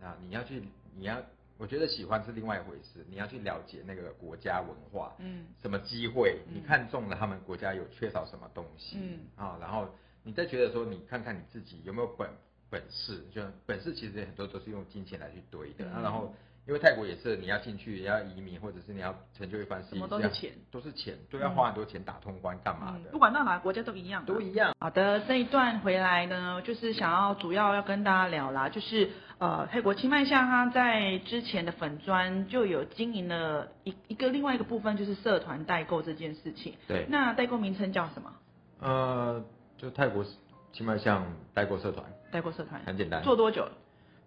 [0.00, 0.16] 啊？
[0.22, 0.62] 你要去，
[0.94, 1.20] 你要，
[1.58, 9.88] 我觉得喜欢是另外一回事，你要去了解那个国家文化，嗯什么机会，嗯你看中了他们国家有缺少什么东西，嗯啊，然后
[10.22, 12.30] 你再觉得说，你看看你自己有没有本
[12.70, 16.34] 本事，就本事其实很多都是用金钱来去堆的，然后
[16.66, 24.72] 因为泰国也是你要进去，也要移民，或者是你要成就一番事业，什么都是要钱，都是钱，都要花很多钱打通关干嘛嗯，的，不管到哪个国家都一样嘛，都一样。
[24.78, 36.74] 好的，这一段回来呢，就是想要主要要跟大家聊啦，就是呃，泰国清迈巷它在之前的粉砖就有经营了一一个另外一个部分，就是社团代购这件事情。
[36.86, 38.32] 对那代购名称叫什么？
[38.80, 39.44] 呃，
[39.76, 40.24] 就泰国
[40.72, 43.22] 清迈巷代购社团，代购社团很简单。
[43.22, 43.68] 做多久？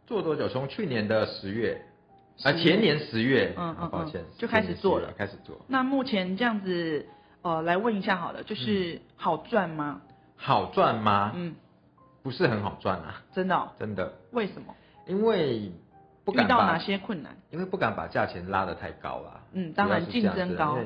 [0.06, 0.48] 做多久？
[0.50, 1.82] 从去年的十月，
[2.44, 5.66] 啊、10月前年十月，嗯嗯抱歉嗯，就开始做了前年10月开始做。
[5.68, 7.06] 那目前这样子，
[7.42, 10.02] 呃，来问一下好了，就是好赚吗？
[10.36, 11.32] 好赚吗？
[11.36, 11.56] 嗯，
[12.22, 13.70] 不是很好赚啊，真的、哦？
[13.80, 14.76] 真的，为什么？
[15.08, 15.72] 因为
[16.26, 17.36] 不敢遇到哪些困难？
[17.52, 19.42] 因为不敢把价钱拉得太高啦。
[19.54, 20.80] 嗯当然竞争高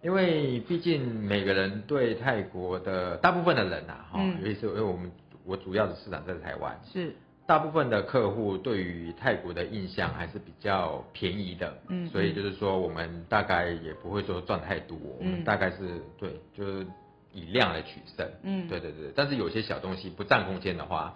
[0.00, 5.10] 因为毕竟每个人对泰国的大部分的人啊，哈、嗯尤其是因为我们
[5.48, 15.30] 我主要的市场在台湾，是，大部分的客户对于泰国的印象还是比较便宜的，嗯所以就是说我们大概也不会说赚太多，我嗯。
[15.30, 16.86] 们大概是对，就是
[17.32, 18.68] 以量来取胜，嗯。
[18.68, 21.14] 对对对，但是有些小东西不占空间的话，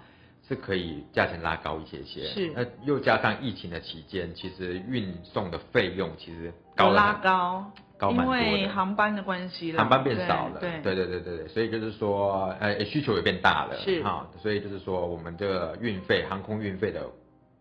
[0.49, 2.51] 是可以价钱拉高一些些，是。
[2.57, 17.07] 那又加上疫情的期间，其实运送的费用其实高拉高，因高蛮多的为航班的关系啦，航班变少了，对对对对对对，所以就是说，呃，需求也变大了，是哈，所以就是说，我们这个运费、航空运费的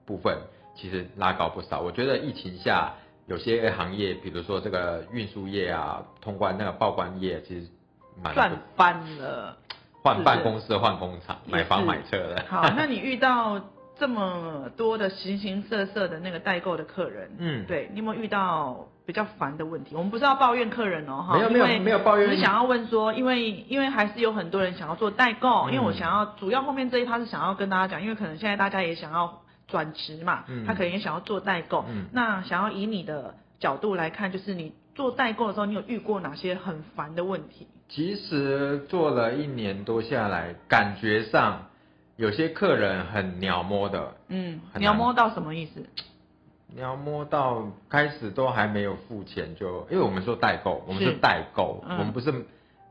[0.04, 0.36] 部分
[0.76, 1.82] 其实拉高不少。
[1.82, 2.92] 我觉得疫情下
[3.28, 7.68] 有些行业，比如说这个运输业啊、通关那个报关业，其实
[8.20, 9.56] 蛮赚翻了。
[10.04, 12.44] 换办公室、换工厂、买房买车的。
[12.50, 13.62] 好，那你遇到
[14.00, 19.96] 这么多的形形色色的那个代购的客人，嗯对你有没有遇到比较烦的问题？
[19.96, 37.68] 我们不是要抱怨客人哦，哈，没有没有没有抱怨只是想要问说，因为因为还是有很多人想要做代购，嗯因为我想要主要后面这一趴是想要跟大家讲，因为可能现在大家也想要转职嘛，嗯他可能也想要做代购，嗯那想要以你的角度来看，就是你做代购的时候，你有遇过哪些很烦的问题？
[37.90, 41.68] 其实做了一年多下来，感觉上
[42.16, 45.86] 有些客人很鸟摸的，嗯，很难你要摸到什么意思？
[46.76, 51.98] 鸟摸到开始都还没有付钱就，因为我们说代购，我们是是代购，嗯。
[51.98, 52.34] 我们不是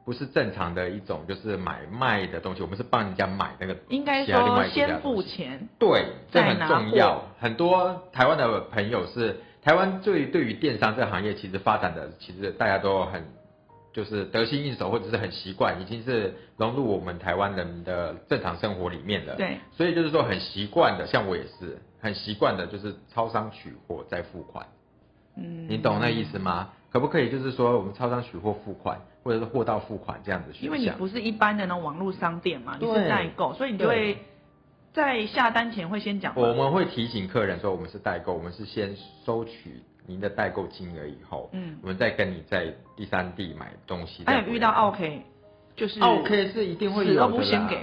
[0.04, 7.22] 不是正常的一种就是买卖的东西，我们是帮人家买那个应该说先付钱，对，这很重要。
[7.38, 13.24] 很多台湾的朋友是台湾对对于电商这个行业，其实发展的其实大家都很
[13.92, 19.36] 就是得心应手，或者是很习惯，已经是融入我们台湾人的正常生活里面了。
[19.36, 24.66] 对，所以就是说很习惯的，像我也是很习惯的，就是超商取货再付款。
[25.36, 26.70] 嗯，你懂那意思吗？
[26.92, 30.50] 可不可以就是说我们超商取货付款，或者是货到付款这样子？
[30.60, 34.18] 因为你不是一般的那种网络商店嘛，你是代购，所以你就会
[34.92, 36.32] 在下单前会先讲。
[36.36, 41.78] 我们会提醒客人说，我们是代购，我们是先收取您的代购金额以后，嗯。
[41.82, 44.24] 我们再跟你在第三地买东西。
[44.26, 45.22] 还有遇到 OK，
[45.76, 47.78] 就是啊 OK 是一定会有的不先给，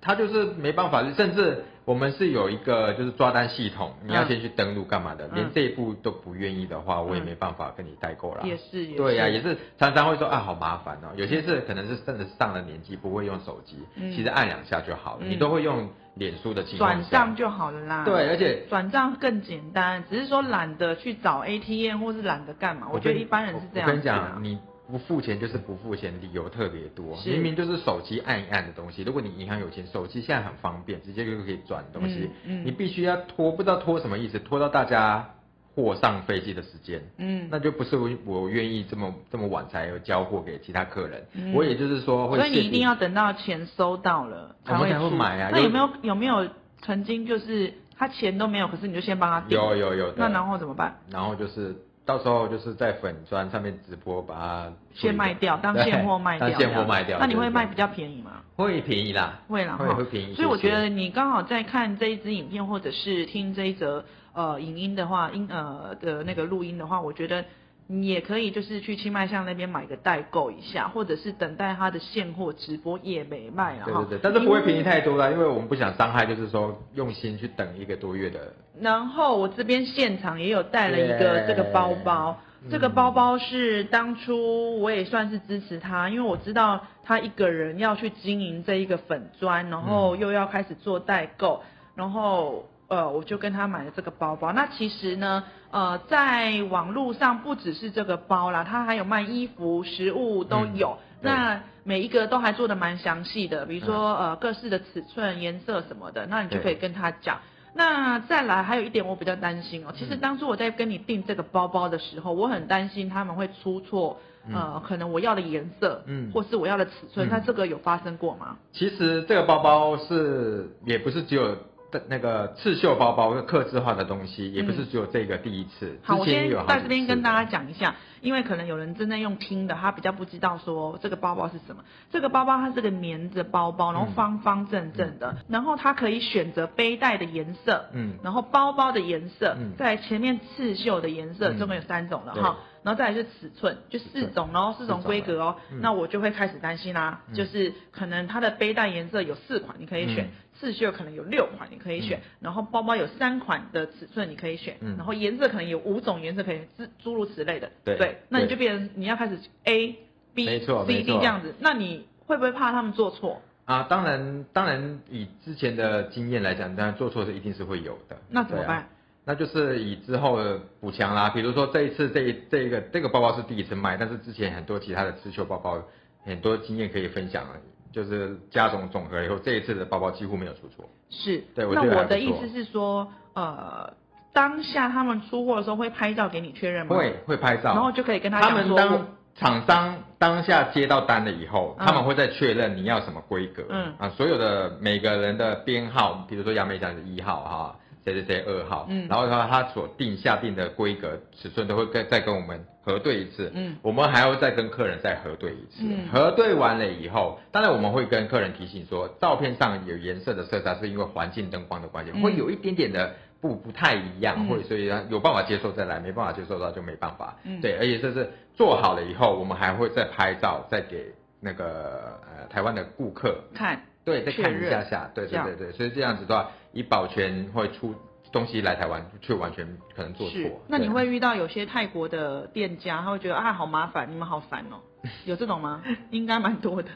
[0.00, 8.40] 他就是没办法，甚至我们是有一个就是抓单系统，你要嗯先去登录干嘛的，嗯连这一步都不愿意的话，我也嗯没办法跟你代购啦。
[8.44, 11.08] 也是也对呀、是也是常常会说啊，好麻烦哦。
[11.16, 18.04] 有些是可能是真的上了年纪，不会用手机，嗯其实按两下就好了，嗯你都会用脸书的情况转账就好了啦。
[18.04, 22.88] 对，而且转账更简单，只是说懒得去找 ATM 或是懒得干嘛。
[22.92, 24.58] 我觉得一般人是这样我跟你讲，你
[24.90, 27.16] 不付钱就是不付钱，理由特别多。
[27.24, 32.30] 明明就是手机按一按的东西，如果你银行有钱，手机现在很方便，直接就可以转东西。
[32.44, 35.30] 嗯嗯你必须要拖，不知道拖什么意思，拖到大家
[35.74, 37.00] 货上飞机的时间。
[37.18, 46.48] 嗯，那就不是我我愿意这么这么晚才有交货给其他客人，嗯我也就是说会所以你一定要等到钱收到了我们才会出买啊那有没有有没有
[46.82, 49.58] 曾经就是他钱都没有，可是你就先帮他订？
[49.58, 50.14] 有有有的。
[50.16, 50.98] 那然后怎么办？
[51.10, 51.76] 然后就是
[52.06, 56.48] 到时候就是在粉砖上面直播把它先卖掉，当现货卖掉。
[56.48, 57.18] 当现货卖掉。
[57.20, 58.42] 那你会卖比较便宜吗？
[58.56, 60.34] 会便宜啦，会会啦会会便宜。
[60.34, 67.44] 所以我觉得你刚好在看这一支影片，或者是听这一则呃影音的话，音呃的那个录音的话，我觉得
[67.92, 73.82] 你也可以就是去清迈巷那边买个代购一下，或者是等待它的现货直播也没卖啊。
[73.84, 78.38] 对对对，但是不会便宜太多啦，因为我们不想伤害，就是说用心去等一个多月的。
[78.80, 91.60] 然后我这边现场也有带了一个这个包包，嗯这个包包是当初我也算是支持他，因为我知道他一个人要去经营这一个粉砖，然后又要开始做代购，
[91.96, 94.52] 然后呃我就跟他买了这个包包。
[94.52, 100.98] 那其实呢，呃，在网络上不只是这个包啦，它还有卖衣服、食物都有。
[101.00, 107.40] 嗯那每一个都还做的蛮详细的，比如说、呃各式的尺寸、颜色什么的，那你就可以跟他讲。
[107.74, 114.18] 那再来还有一点我比较担心哦，其实嗯当初我在跟你订这个包包的时候，我很担心他们会出错，
[114.50, 118.56] 呃，可能我要的颜色，嗯或是我要的尺寸，嗯那这个有发生过吗？
[118.72, 121.54] 其实这个包包是也不是只有
[121.90, 125.86] 的那个刺绣包包，刻字化的东西，也不是只有这个第一次。
[125.86, 131.84] 嗯好，我先在这边跟大家讲一下，因为可能有人真的用听的，他比较不知道说这个包包是什么。
[132.10, 142.56] 这个包包它是个棉质包包，然后嗯方方正正的，然后它可以选择背带的颜色，嗯然后包包的颜色，嗯在前面刺绣的颜色，嗯总共有三种了对哈。
[142.82, 145.56] 然后再来是尺寸，就四种，然后四种规格哦。
[145.70, 150.30] 嗯那我就会开始担心啦，嗯就是可能它的背带颜色有四款，你可以选。
[150.60, 152.22] 嗯刺绣可能有六款，你可以选，嗯。
[152.40, 154.96] 然后包包有三款的尺寸，你可以选，嗯。
[154.98, 159.96] 然后颜色可能有五种颜色可以诸诸如此类的，对那你就变成你要开始 A
[160.34, 163.40] B C D 这样子，那你会不会怕他们做错？
[163.64, 168.16] 啊，当然当然以之前的经验来讲，当然做错是一定是会有的。
[168.28, 168.88] 那怎么办？
[169.24, 175.80] 那就是以之后的补强啦，比如说这一次这一这一个这个包包是第一次卖，但是之前很多其他的刺绣包包
[176.24, 177.50] 很多经验可以分享了，
[177.92, 180.88] 就是加总总和以后，这一次的包包几乎没有出错。
[181.08, 183.92] 是，对我那我的意思是说，呃，
[184.32, 186.96] 当下他们出货的时候会拍照给你确认吗？
[186.96, 199.06] 会会拍照，然后就可以跟他他讲说，们当厂商当下接到单了以后，嗯他们会再确认你要什么规格，嗯啊，所有的每个人的编号，比如说杨梅讲的一号哈，谁谁谁二号，嗯。
[199.08, 203.76] 然后他他所定下定的规格尺寸都会跟再跟我们核对一次，嗯。
[203.82, 206.08] 我们还要再跟客人再核对一次，嗯。
[206.12, 212.22] 核对完了以后，当然我们会跟客人提醒说，照片上有颜色的色差是因为环境灯光的关系，嗯。
[212.22, 214.48] 会有一点点的不不太一样，嗯。
[214.48, 217.36] 或者所以他有办法接受再来，没办法接受到就没办法。
[217.44, 217.60] 嗯。
[217.60, 227.94] 对，而且这是做好了以后，我们还会再拍照，再给那个呃台湾的顾客，看，对，再看一下下，对对对对，所以这样子的话，以保全会出
[228.32, 234.78] 东西来台湾却完全可能做是错。，那你对会遇到有些泰国的店家，他会觉得啊好麻烦，你们好烦哦，
[235.24, 235.82] 有这种吗？
[236.10, 236.88] 应该蛮多的。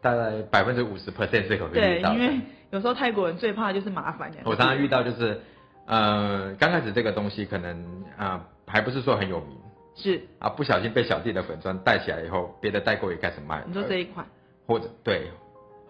[0.00, 2.20] 大概百分之五十 percent 这个会对，遇到对。
[2.20, 2.40] 因为
[2.70, 4.32] 有时候泰国人最怕的就是麻烦。
[4.44, 5.40] 我常常遇到就是，
[5.86, 9.56] 呃，刚开始这个东西可能啊、还不是说很有名
[9.94, 13.62] 是，啊，不小心被小弟的粉砖带起来以后，别的代购也开始卖。
[13.66, 14.26] 你说这一款
[14.66, 15.30] 或者对，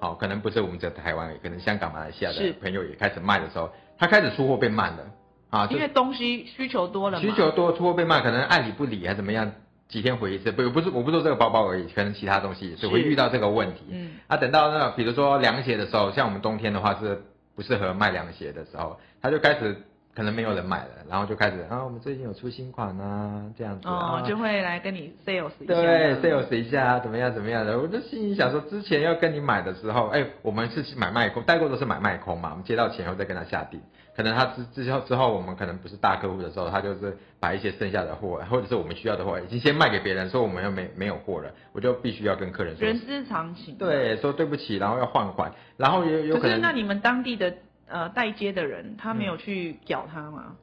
[0.03, 5.05] 好，可能不是我们在台湾可能香港、马来西亚的朋友也开始卖的时候，他开始出货变慢了。
[5.51, 9.53] 啊，因为东西需求多了嘛，需求多，出货变慢，可能爱理不理还怎么样，
[9.87, 13.83] 几天回一次，不不是我不是说这个包包而已，可能其他东西也会遇到这个问题。
[13.91, 17.23] 嗯，啊，等到那比如说凉鞋的时候，像我们冬天的话是
[17.55, 19.77] 不适合卖凉鞋的时候，他就开始
[20.15, 25.75] 可能没有人买了，然后就开始啊，我们最近有出新款啊，这样子啊，，哦就会来跟你 sales 一下。
[25.75, 33.81] 对，sales 一下怎么样怎么样的，我就心里想说，之前要跟你买的时候，哎，我们是买卖空，代购都是买卖空嘛，我们接到钱后再跟他下定，
[34.15, 43.77] 可能他之之后之后我们可能不是大客户的时候，他就是把一些剩下的货，或者是我们需要的货，已经先卖给别人，说我们又没没有货了，我就必须要跟客人说，人之常情。。
[43.79, 47.55] 对，说对不起，然后要换款，然后也有可能，那你们当地的
[47.93, 50.57] 呃代接的人，他没有去屌他嘛？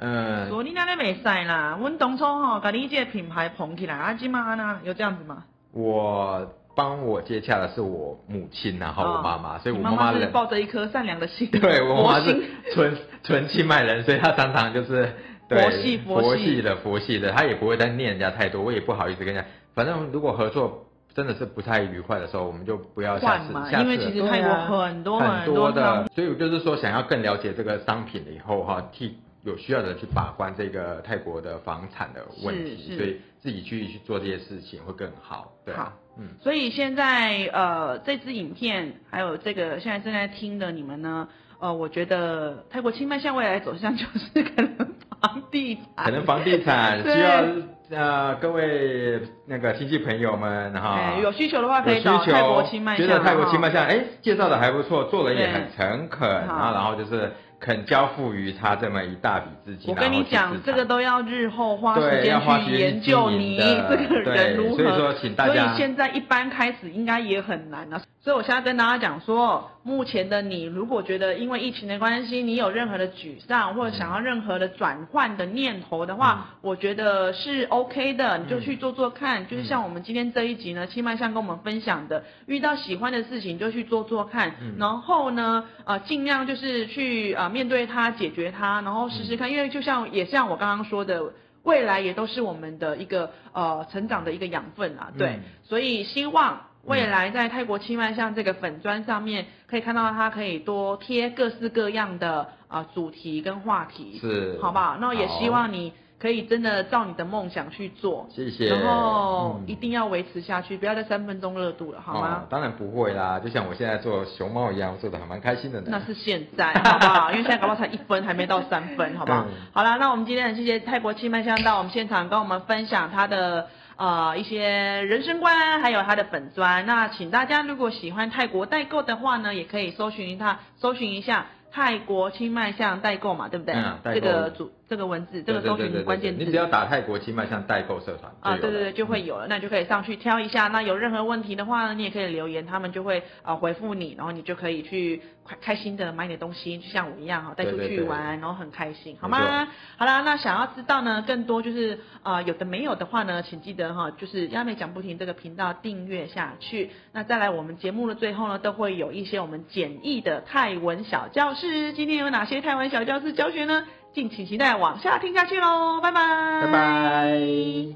[0.00, 5.44] 嗯、说你那边没晒啦，我当初吼，把你这个品牌捧起来，啊，今嘛呢有这样子吗？
[5.72, 12.40] 我帮我接洽的是我母亲，然后我妈妈，所以我妈妈是抱着一颗善良的心，对我妈妈是
[12.72, 15.12] 纯纯清迈人，所以她常常就是
[15.48, 19.48] 佛系佛系的佛系的，她也不会再念人家太多，我也不好意思跟人家。
[19.74, 20.86] 反正如果合作
[21.18, 35.50] 真的是不太愉快的时候，我们就不要下次下次因为其实泰国很多很多的，所以我就是说想要更了解这个商品了以后哈，替有需要的人去把关这个泰国的房产的问题，所以自己去去做这些事情会更好。
[35.64, 36.28] 对啊，好嗯。
[36.40, 44.76] 所以现在呃，这支影片还有这个现在正在听的你们呢，呃，我觉得泰国清迈向未来走向就是可能
[45.20, 47.44] 房地产，可能房地产 需要
[47.90, 59.88] 呃各位那个亲戚朋友们哈哎，有需求的话可以找泰国清迈向，觉得泰国清迈向向哎介绍的还不错，做人也很诚恳，然后然后就是肯交付于他这么一大笔资金。
[59.88, 64.76] 我跟你讲，这个都要日后花时间间去研究你这个人如何。
[64.76, 68.00] 所以说请大家所以现在一般开始应该也很难啊。
[68.28, 76.58] 所以我现在跟大家讲说，目前的你如果觉得因为疫情的关系，你有任何的沮丧或者想要任何的转换的念头的话，嗯。
[76.60, 79.46] 我觉得是 OK 的，你就去做做看。
[79.48, 84.74] 就是嗯像我们今天这一集呢，七麦像跟我们分享的，遇到喜欢的事情就去做做看，嗯。
[84.78, 89.38] 然后呢，呃，尽量就是去呃面对它，解决它，然后试试嗯。
[89.38, 91.32] 看，因为就像也像我刚刚说的。
[91.64, 95.40] 未来也都是我们的一个呃成长的一个养分啊，对，嗯。
[95.64, 104.96] 所以希望未来在泰国七迈像这个粉砖上面，可以看到它可以多贴各式各样的啊、呃主题跟话题，是好不好？
[105.00, 112.46] 那也希望你可以真的照你的梦想去做，谢谢，然后嗯一定要维持下去，不要再三分钟热度了，好吗哦？？
[112.50, 115.86] 当然不会啦，就像我现在做熊猫一样，做的还蛮开心的呢。
[115.90, 117.30] 那是现在，好不好？
[117.32, 119.54] 因为现在搞不好才一分，还没到三分，好不好嗯？
[119.72, 123.68] 好啦，那我们今天很谢谢泰国气脉香到我们现场跟我们分享他的
[123.98, 126.86] 呃一些人生观，还有他的粉砖。
[126.86, 133.74] 那请大家如果喜欢泰国代购的话呢，也可以搜寻一下，搜寻一下泰国清迈向代购嘛，对不对？
[133.74, 136.42] 嗯这个主这个文字，这个搜寻关键字。
[136.42, 140.68] 你只要打泰国清迈向代购社团啊，对对对，就会有了，那你就可以上去挑一下。
[140.68, 149.67] 那有任何问题的话呢，你也可以留言，他们就会啊、呃回复你，然后你就可以去开开心的买点东西，就像我一样哈，带出对对对去玩，然后很开心，好没吗？
[149.97, 156.91] 好啦，那想要知道呢更多就是啊、呃有的没有的话呢，请记得哈，就是亚美讲不停这个频道订阅下去。
[157.11, 161.93] 那再来我们节目的最后呢，都会有一些我们简易的泰文小教室。
[161.93, 163.85] 今天有哪些泰文小教室教学呢？
[164.13, 167.39] 敬请期待往下听下去喽，拜拜，拜拜。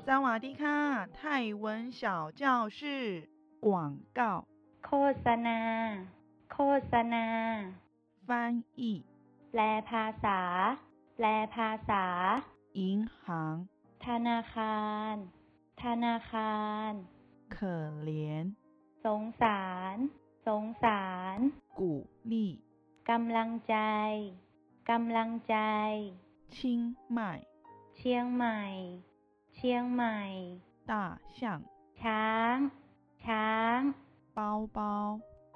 [0.04, 4.46] 萨瓦迪卡泰文小教室广告
[4.82, 6.08] โฆษณา
[6.52, 6.58] โฆ
[6.92, 7.28] ษณา
[8.28, 8.30] 翻
[8.80, 8.82] 译
[9.52, 10.40] แปลภาษา
[11.16, 12.06] แปลภาษา
[12.80, 12.82] 银
[13.22, 13.24] 行
[14.06, 15.14] ธนาคาร
[15.84, 16.58] ธนาคา
[16.90, 16.92] ร
[17.56, 17.58] 可
[18.08, 18.10] 怜
[19.06, 19.96] สงสาร
[20.48, 21.38] สงสาร
[21.80, 21.82] 鼓
[22.32, 22.34] 励
[23.10, 23.78] กำลังใจ
[24.90, 25.58] กำลังใจ
[26.56, 26.58] 清
[27.18, 27.20] 迈
[27.96, 28.62] เชียงใหม่
[29.54, 30.20] เชียงใหม่
[30.90, 30.94] 大
[31.38, 31.40] 象
[32.02, 32.56] ช้าง
[33.26, 33.80] ช้าง
[34.38, 34.40] 包
[34.78, 34.80] 包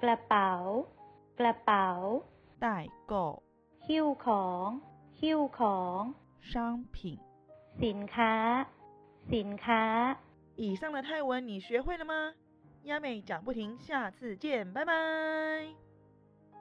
[0.02, 0.50] กระเป๋า
[1.38, 1.88] กระเป๋า
[2.64, 2.66] 代
[3.12, 3.14] 购
[3.86, 4.66] หิ้วของ
[5.20, 6.00] หิ้วของ
[6.50, 6.52] 商
[6.94, 6.96] 品
[7.82, 8.34] สินค้า
[9.32, 9.84] สินค้า
[10.56, 12.34] 以上的泰文你学会了吗？
[12.84, 15.85] 亚美讲不停，下次见，拜拜。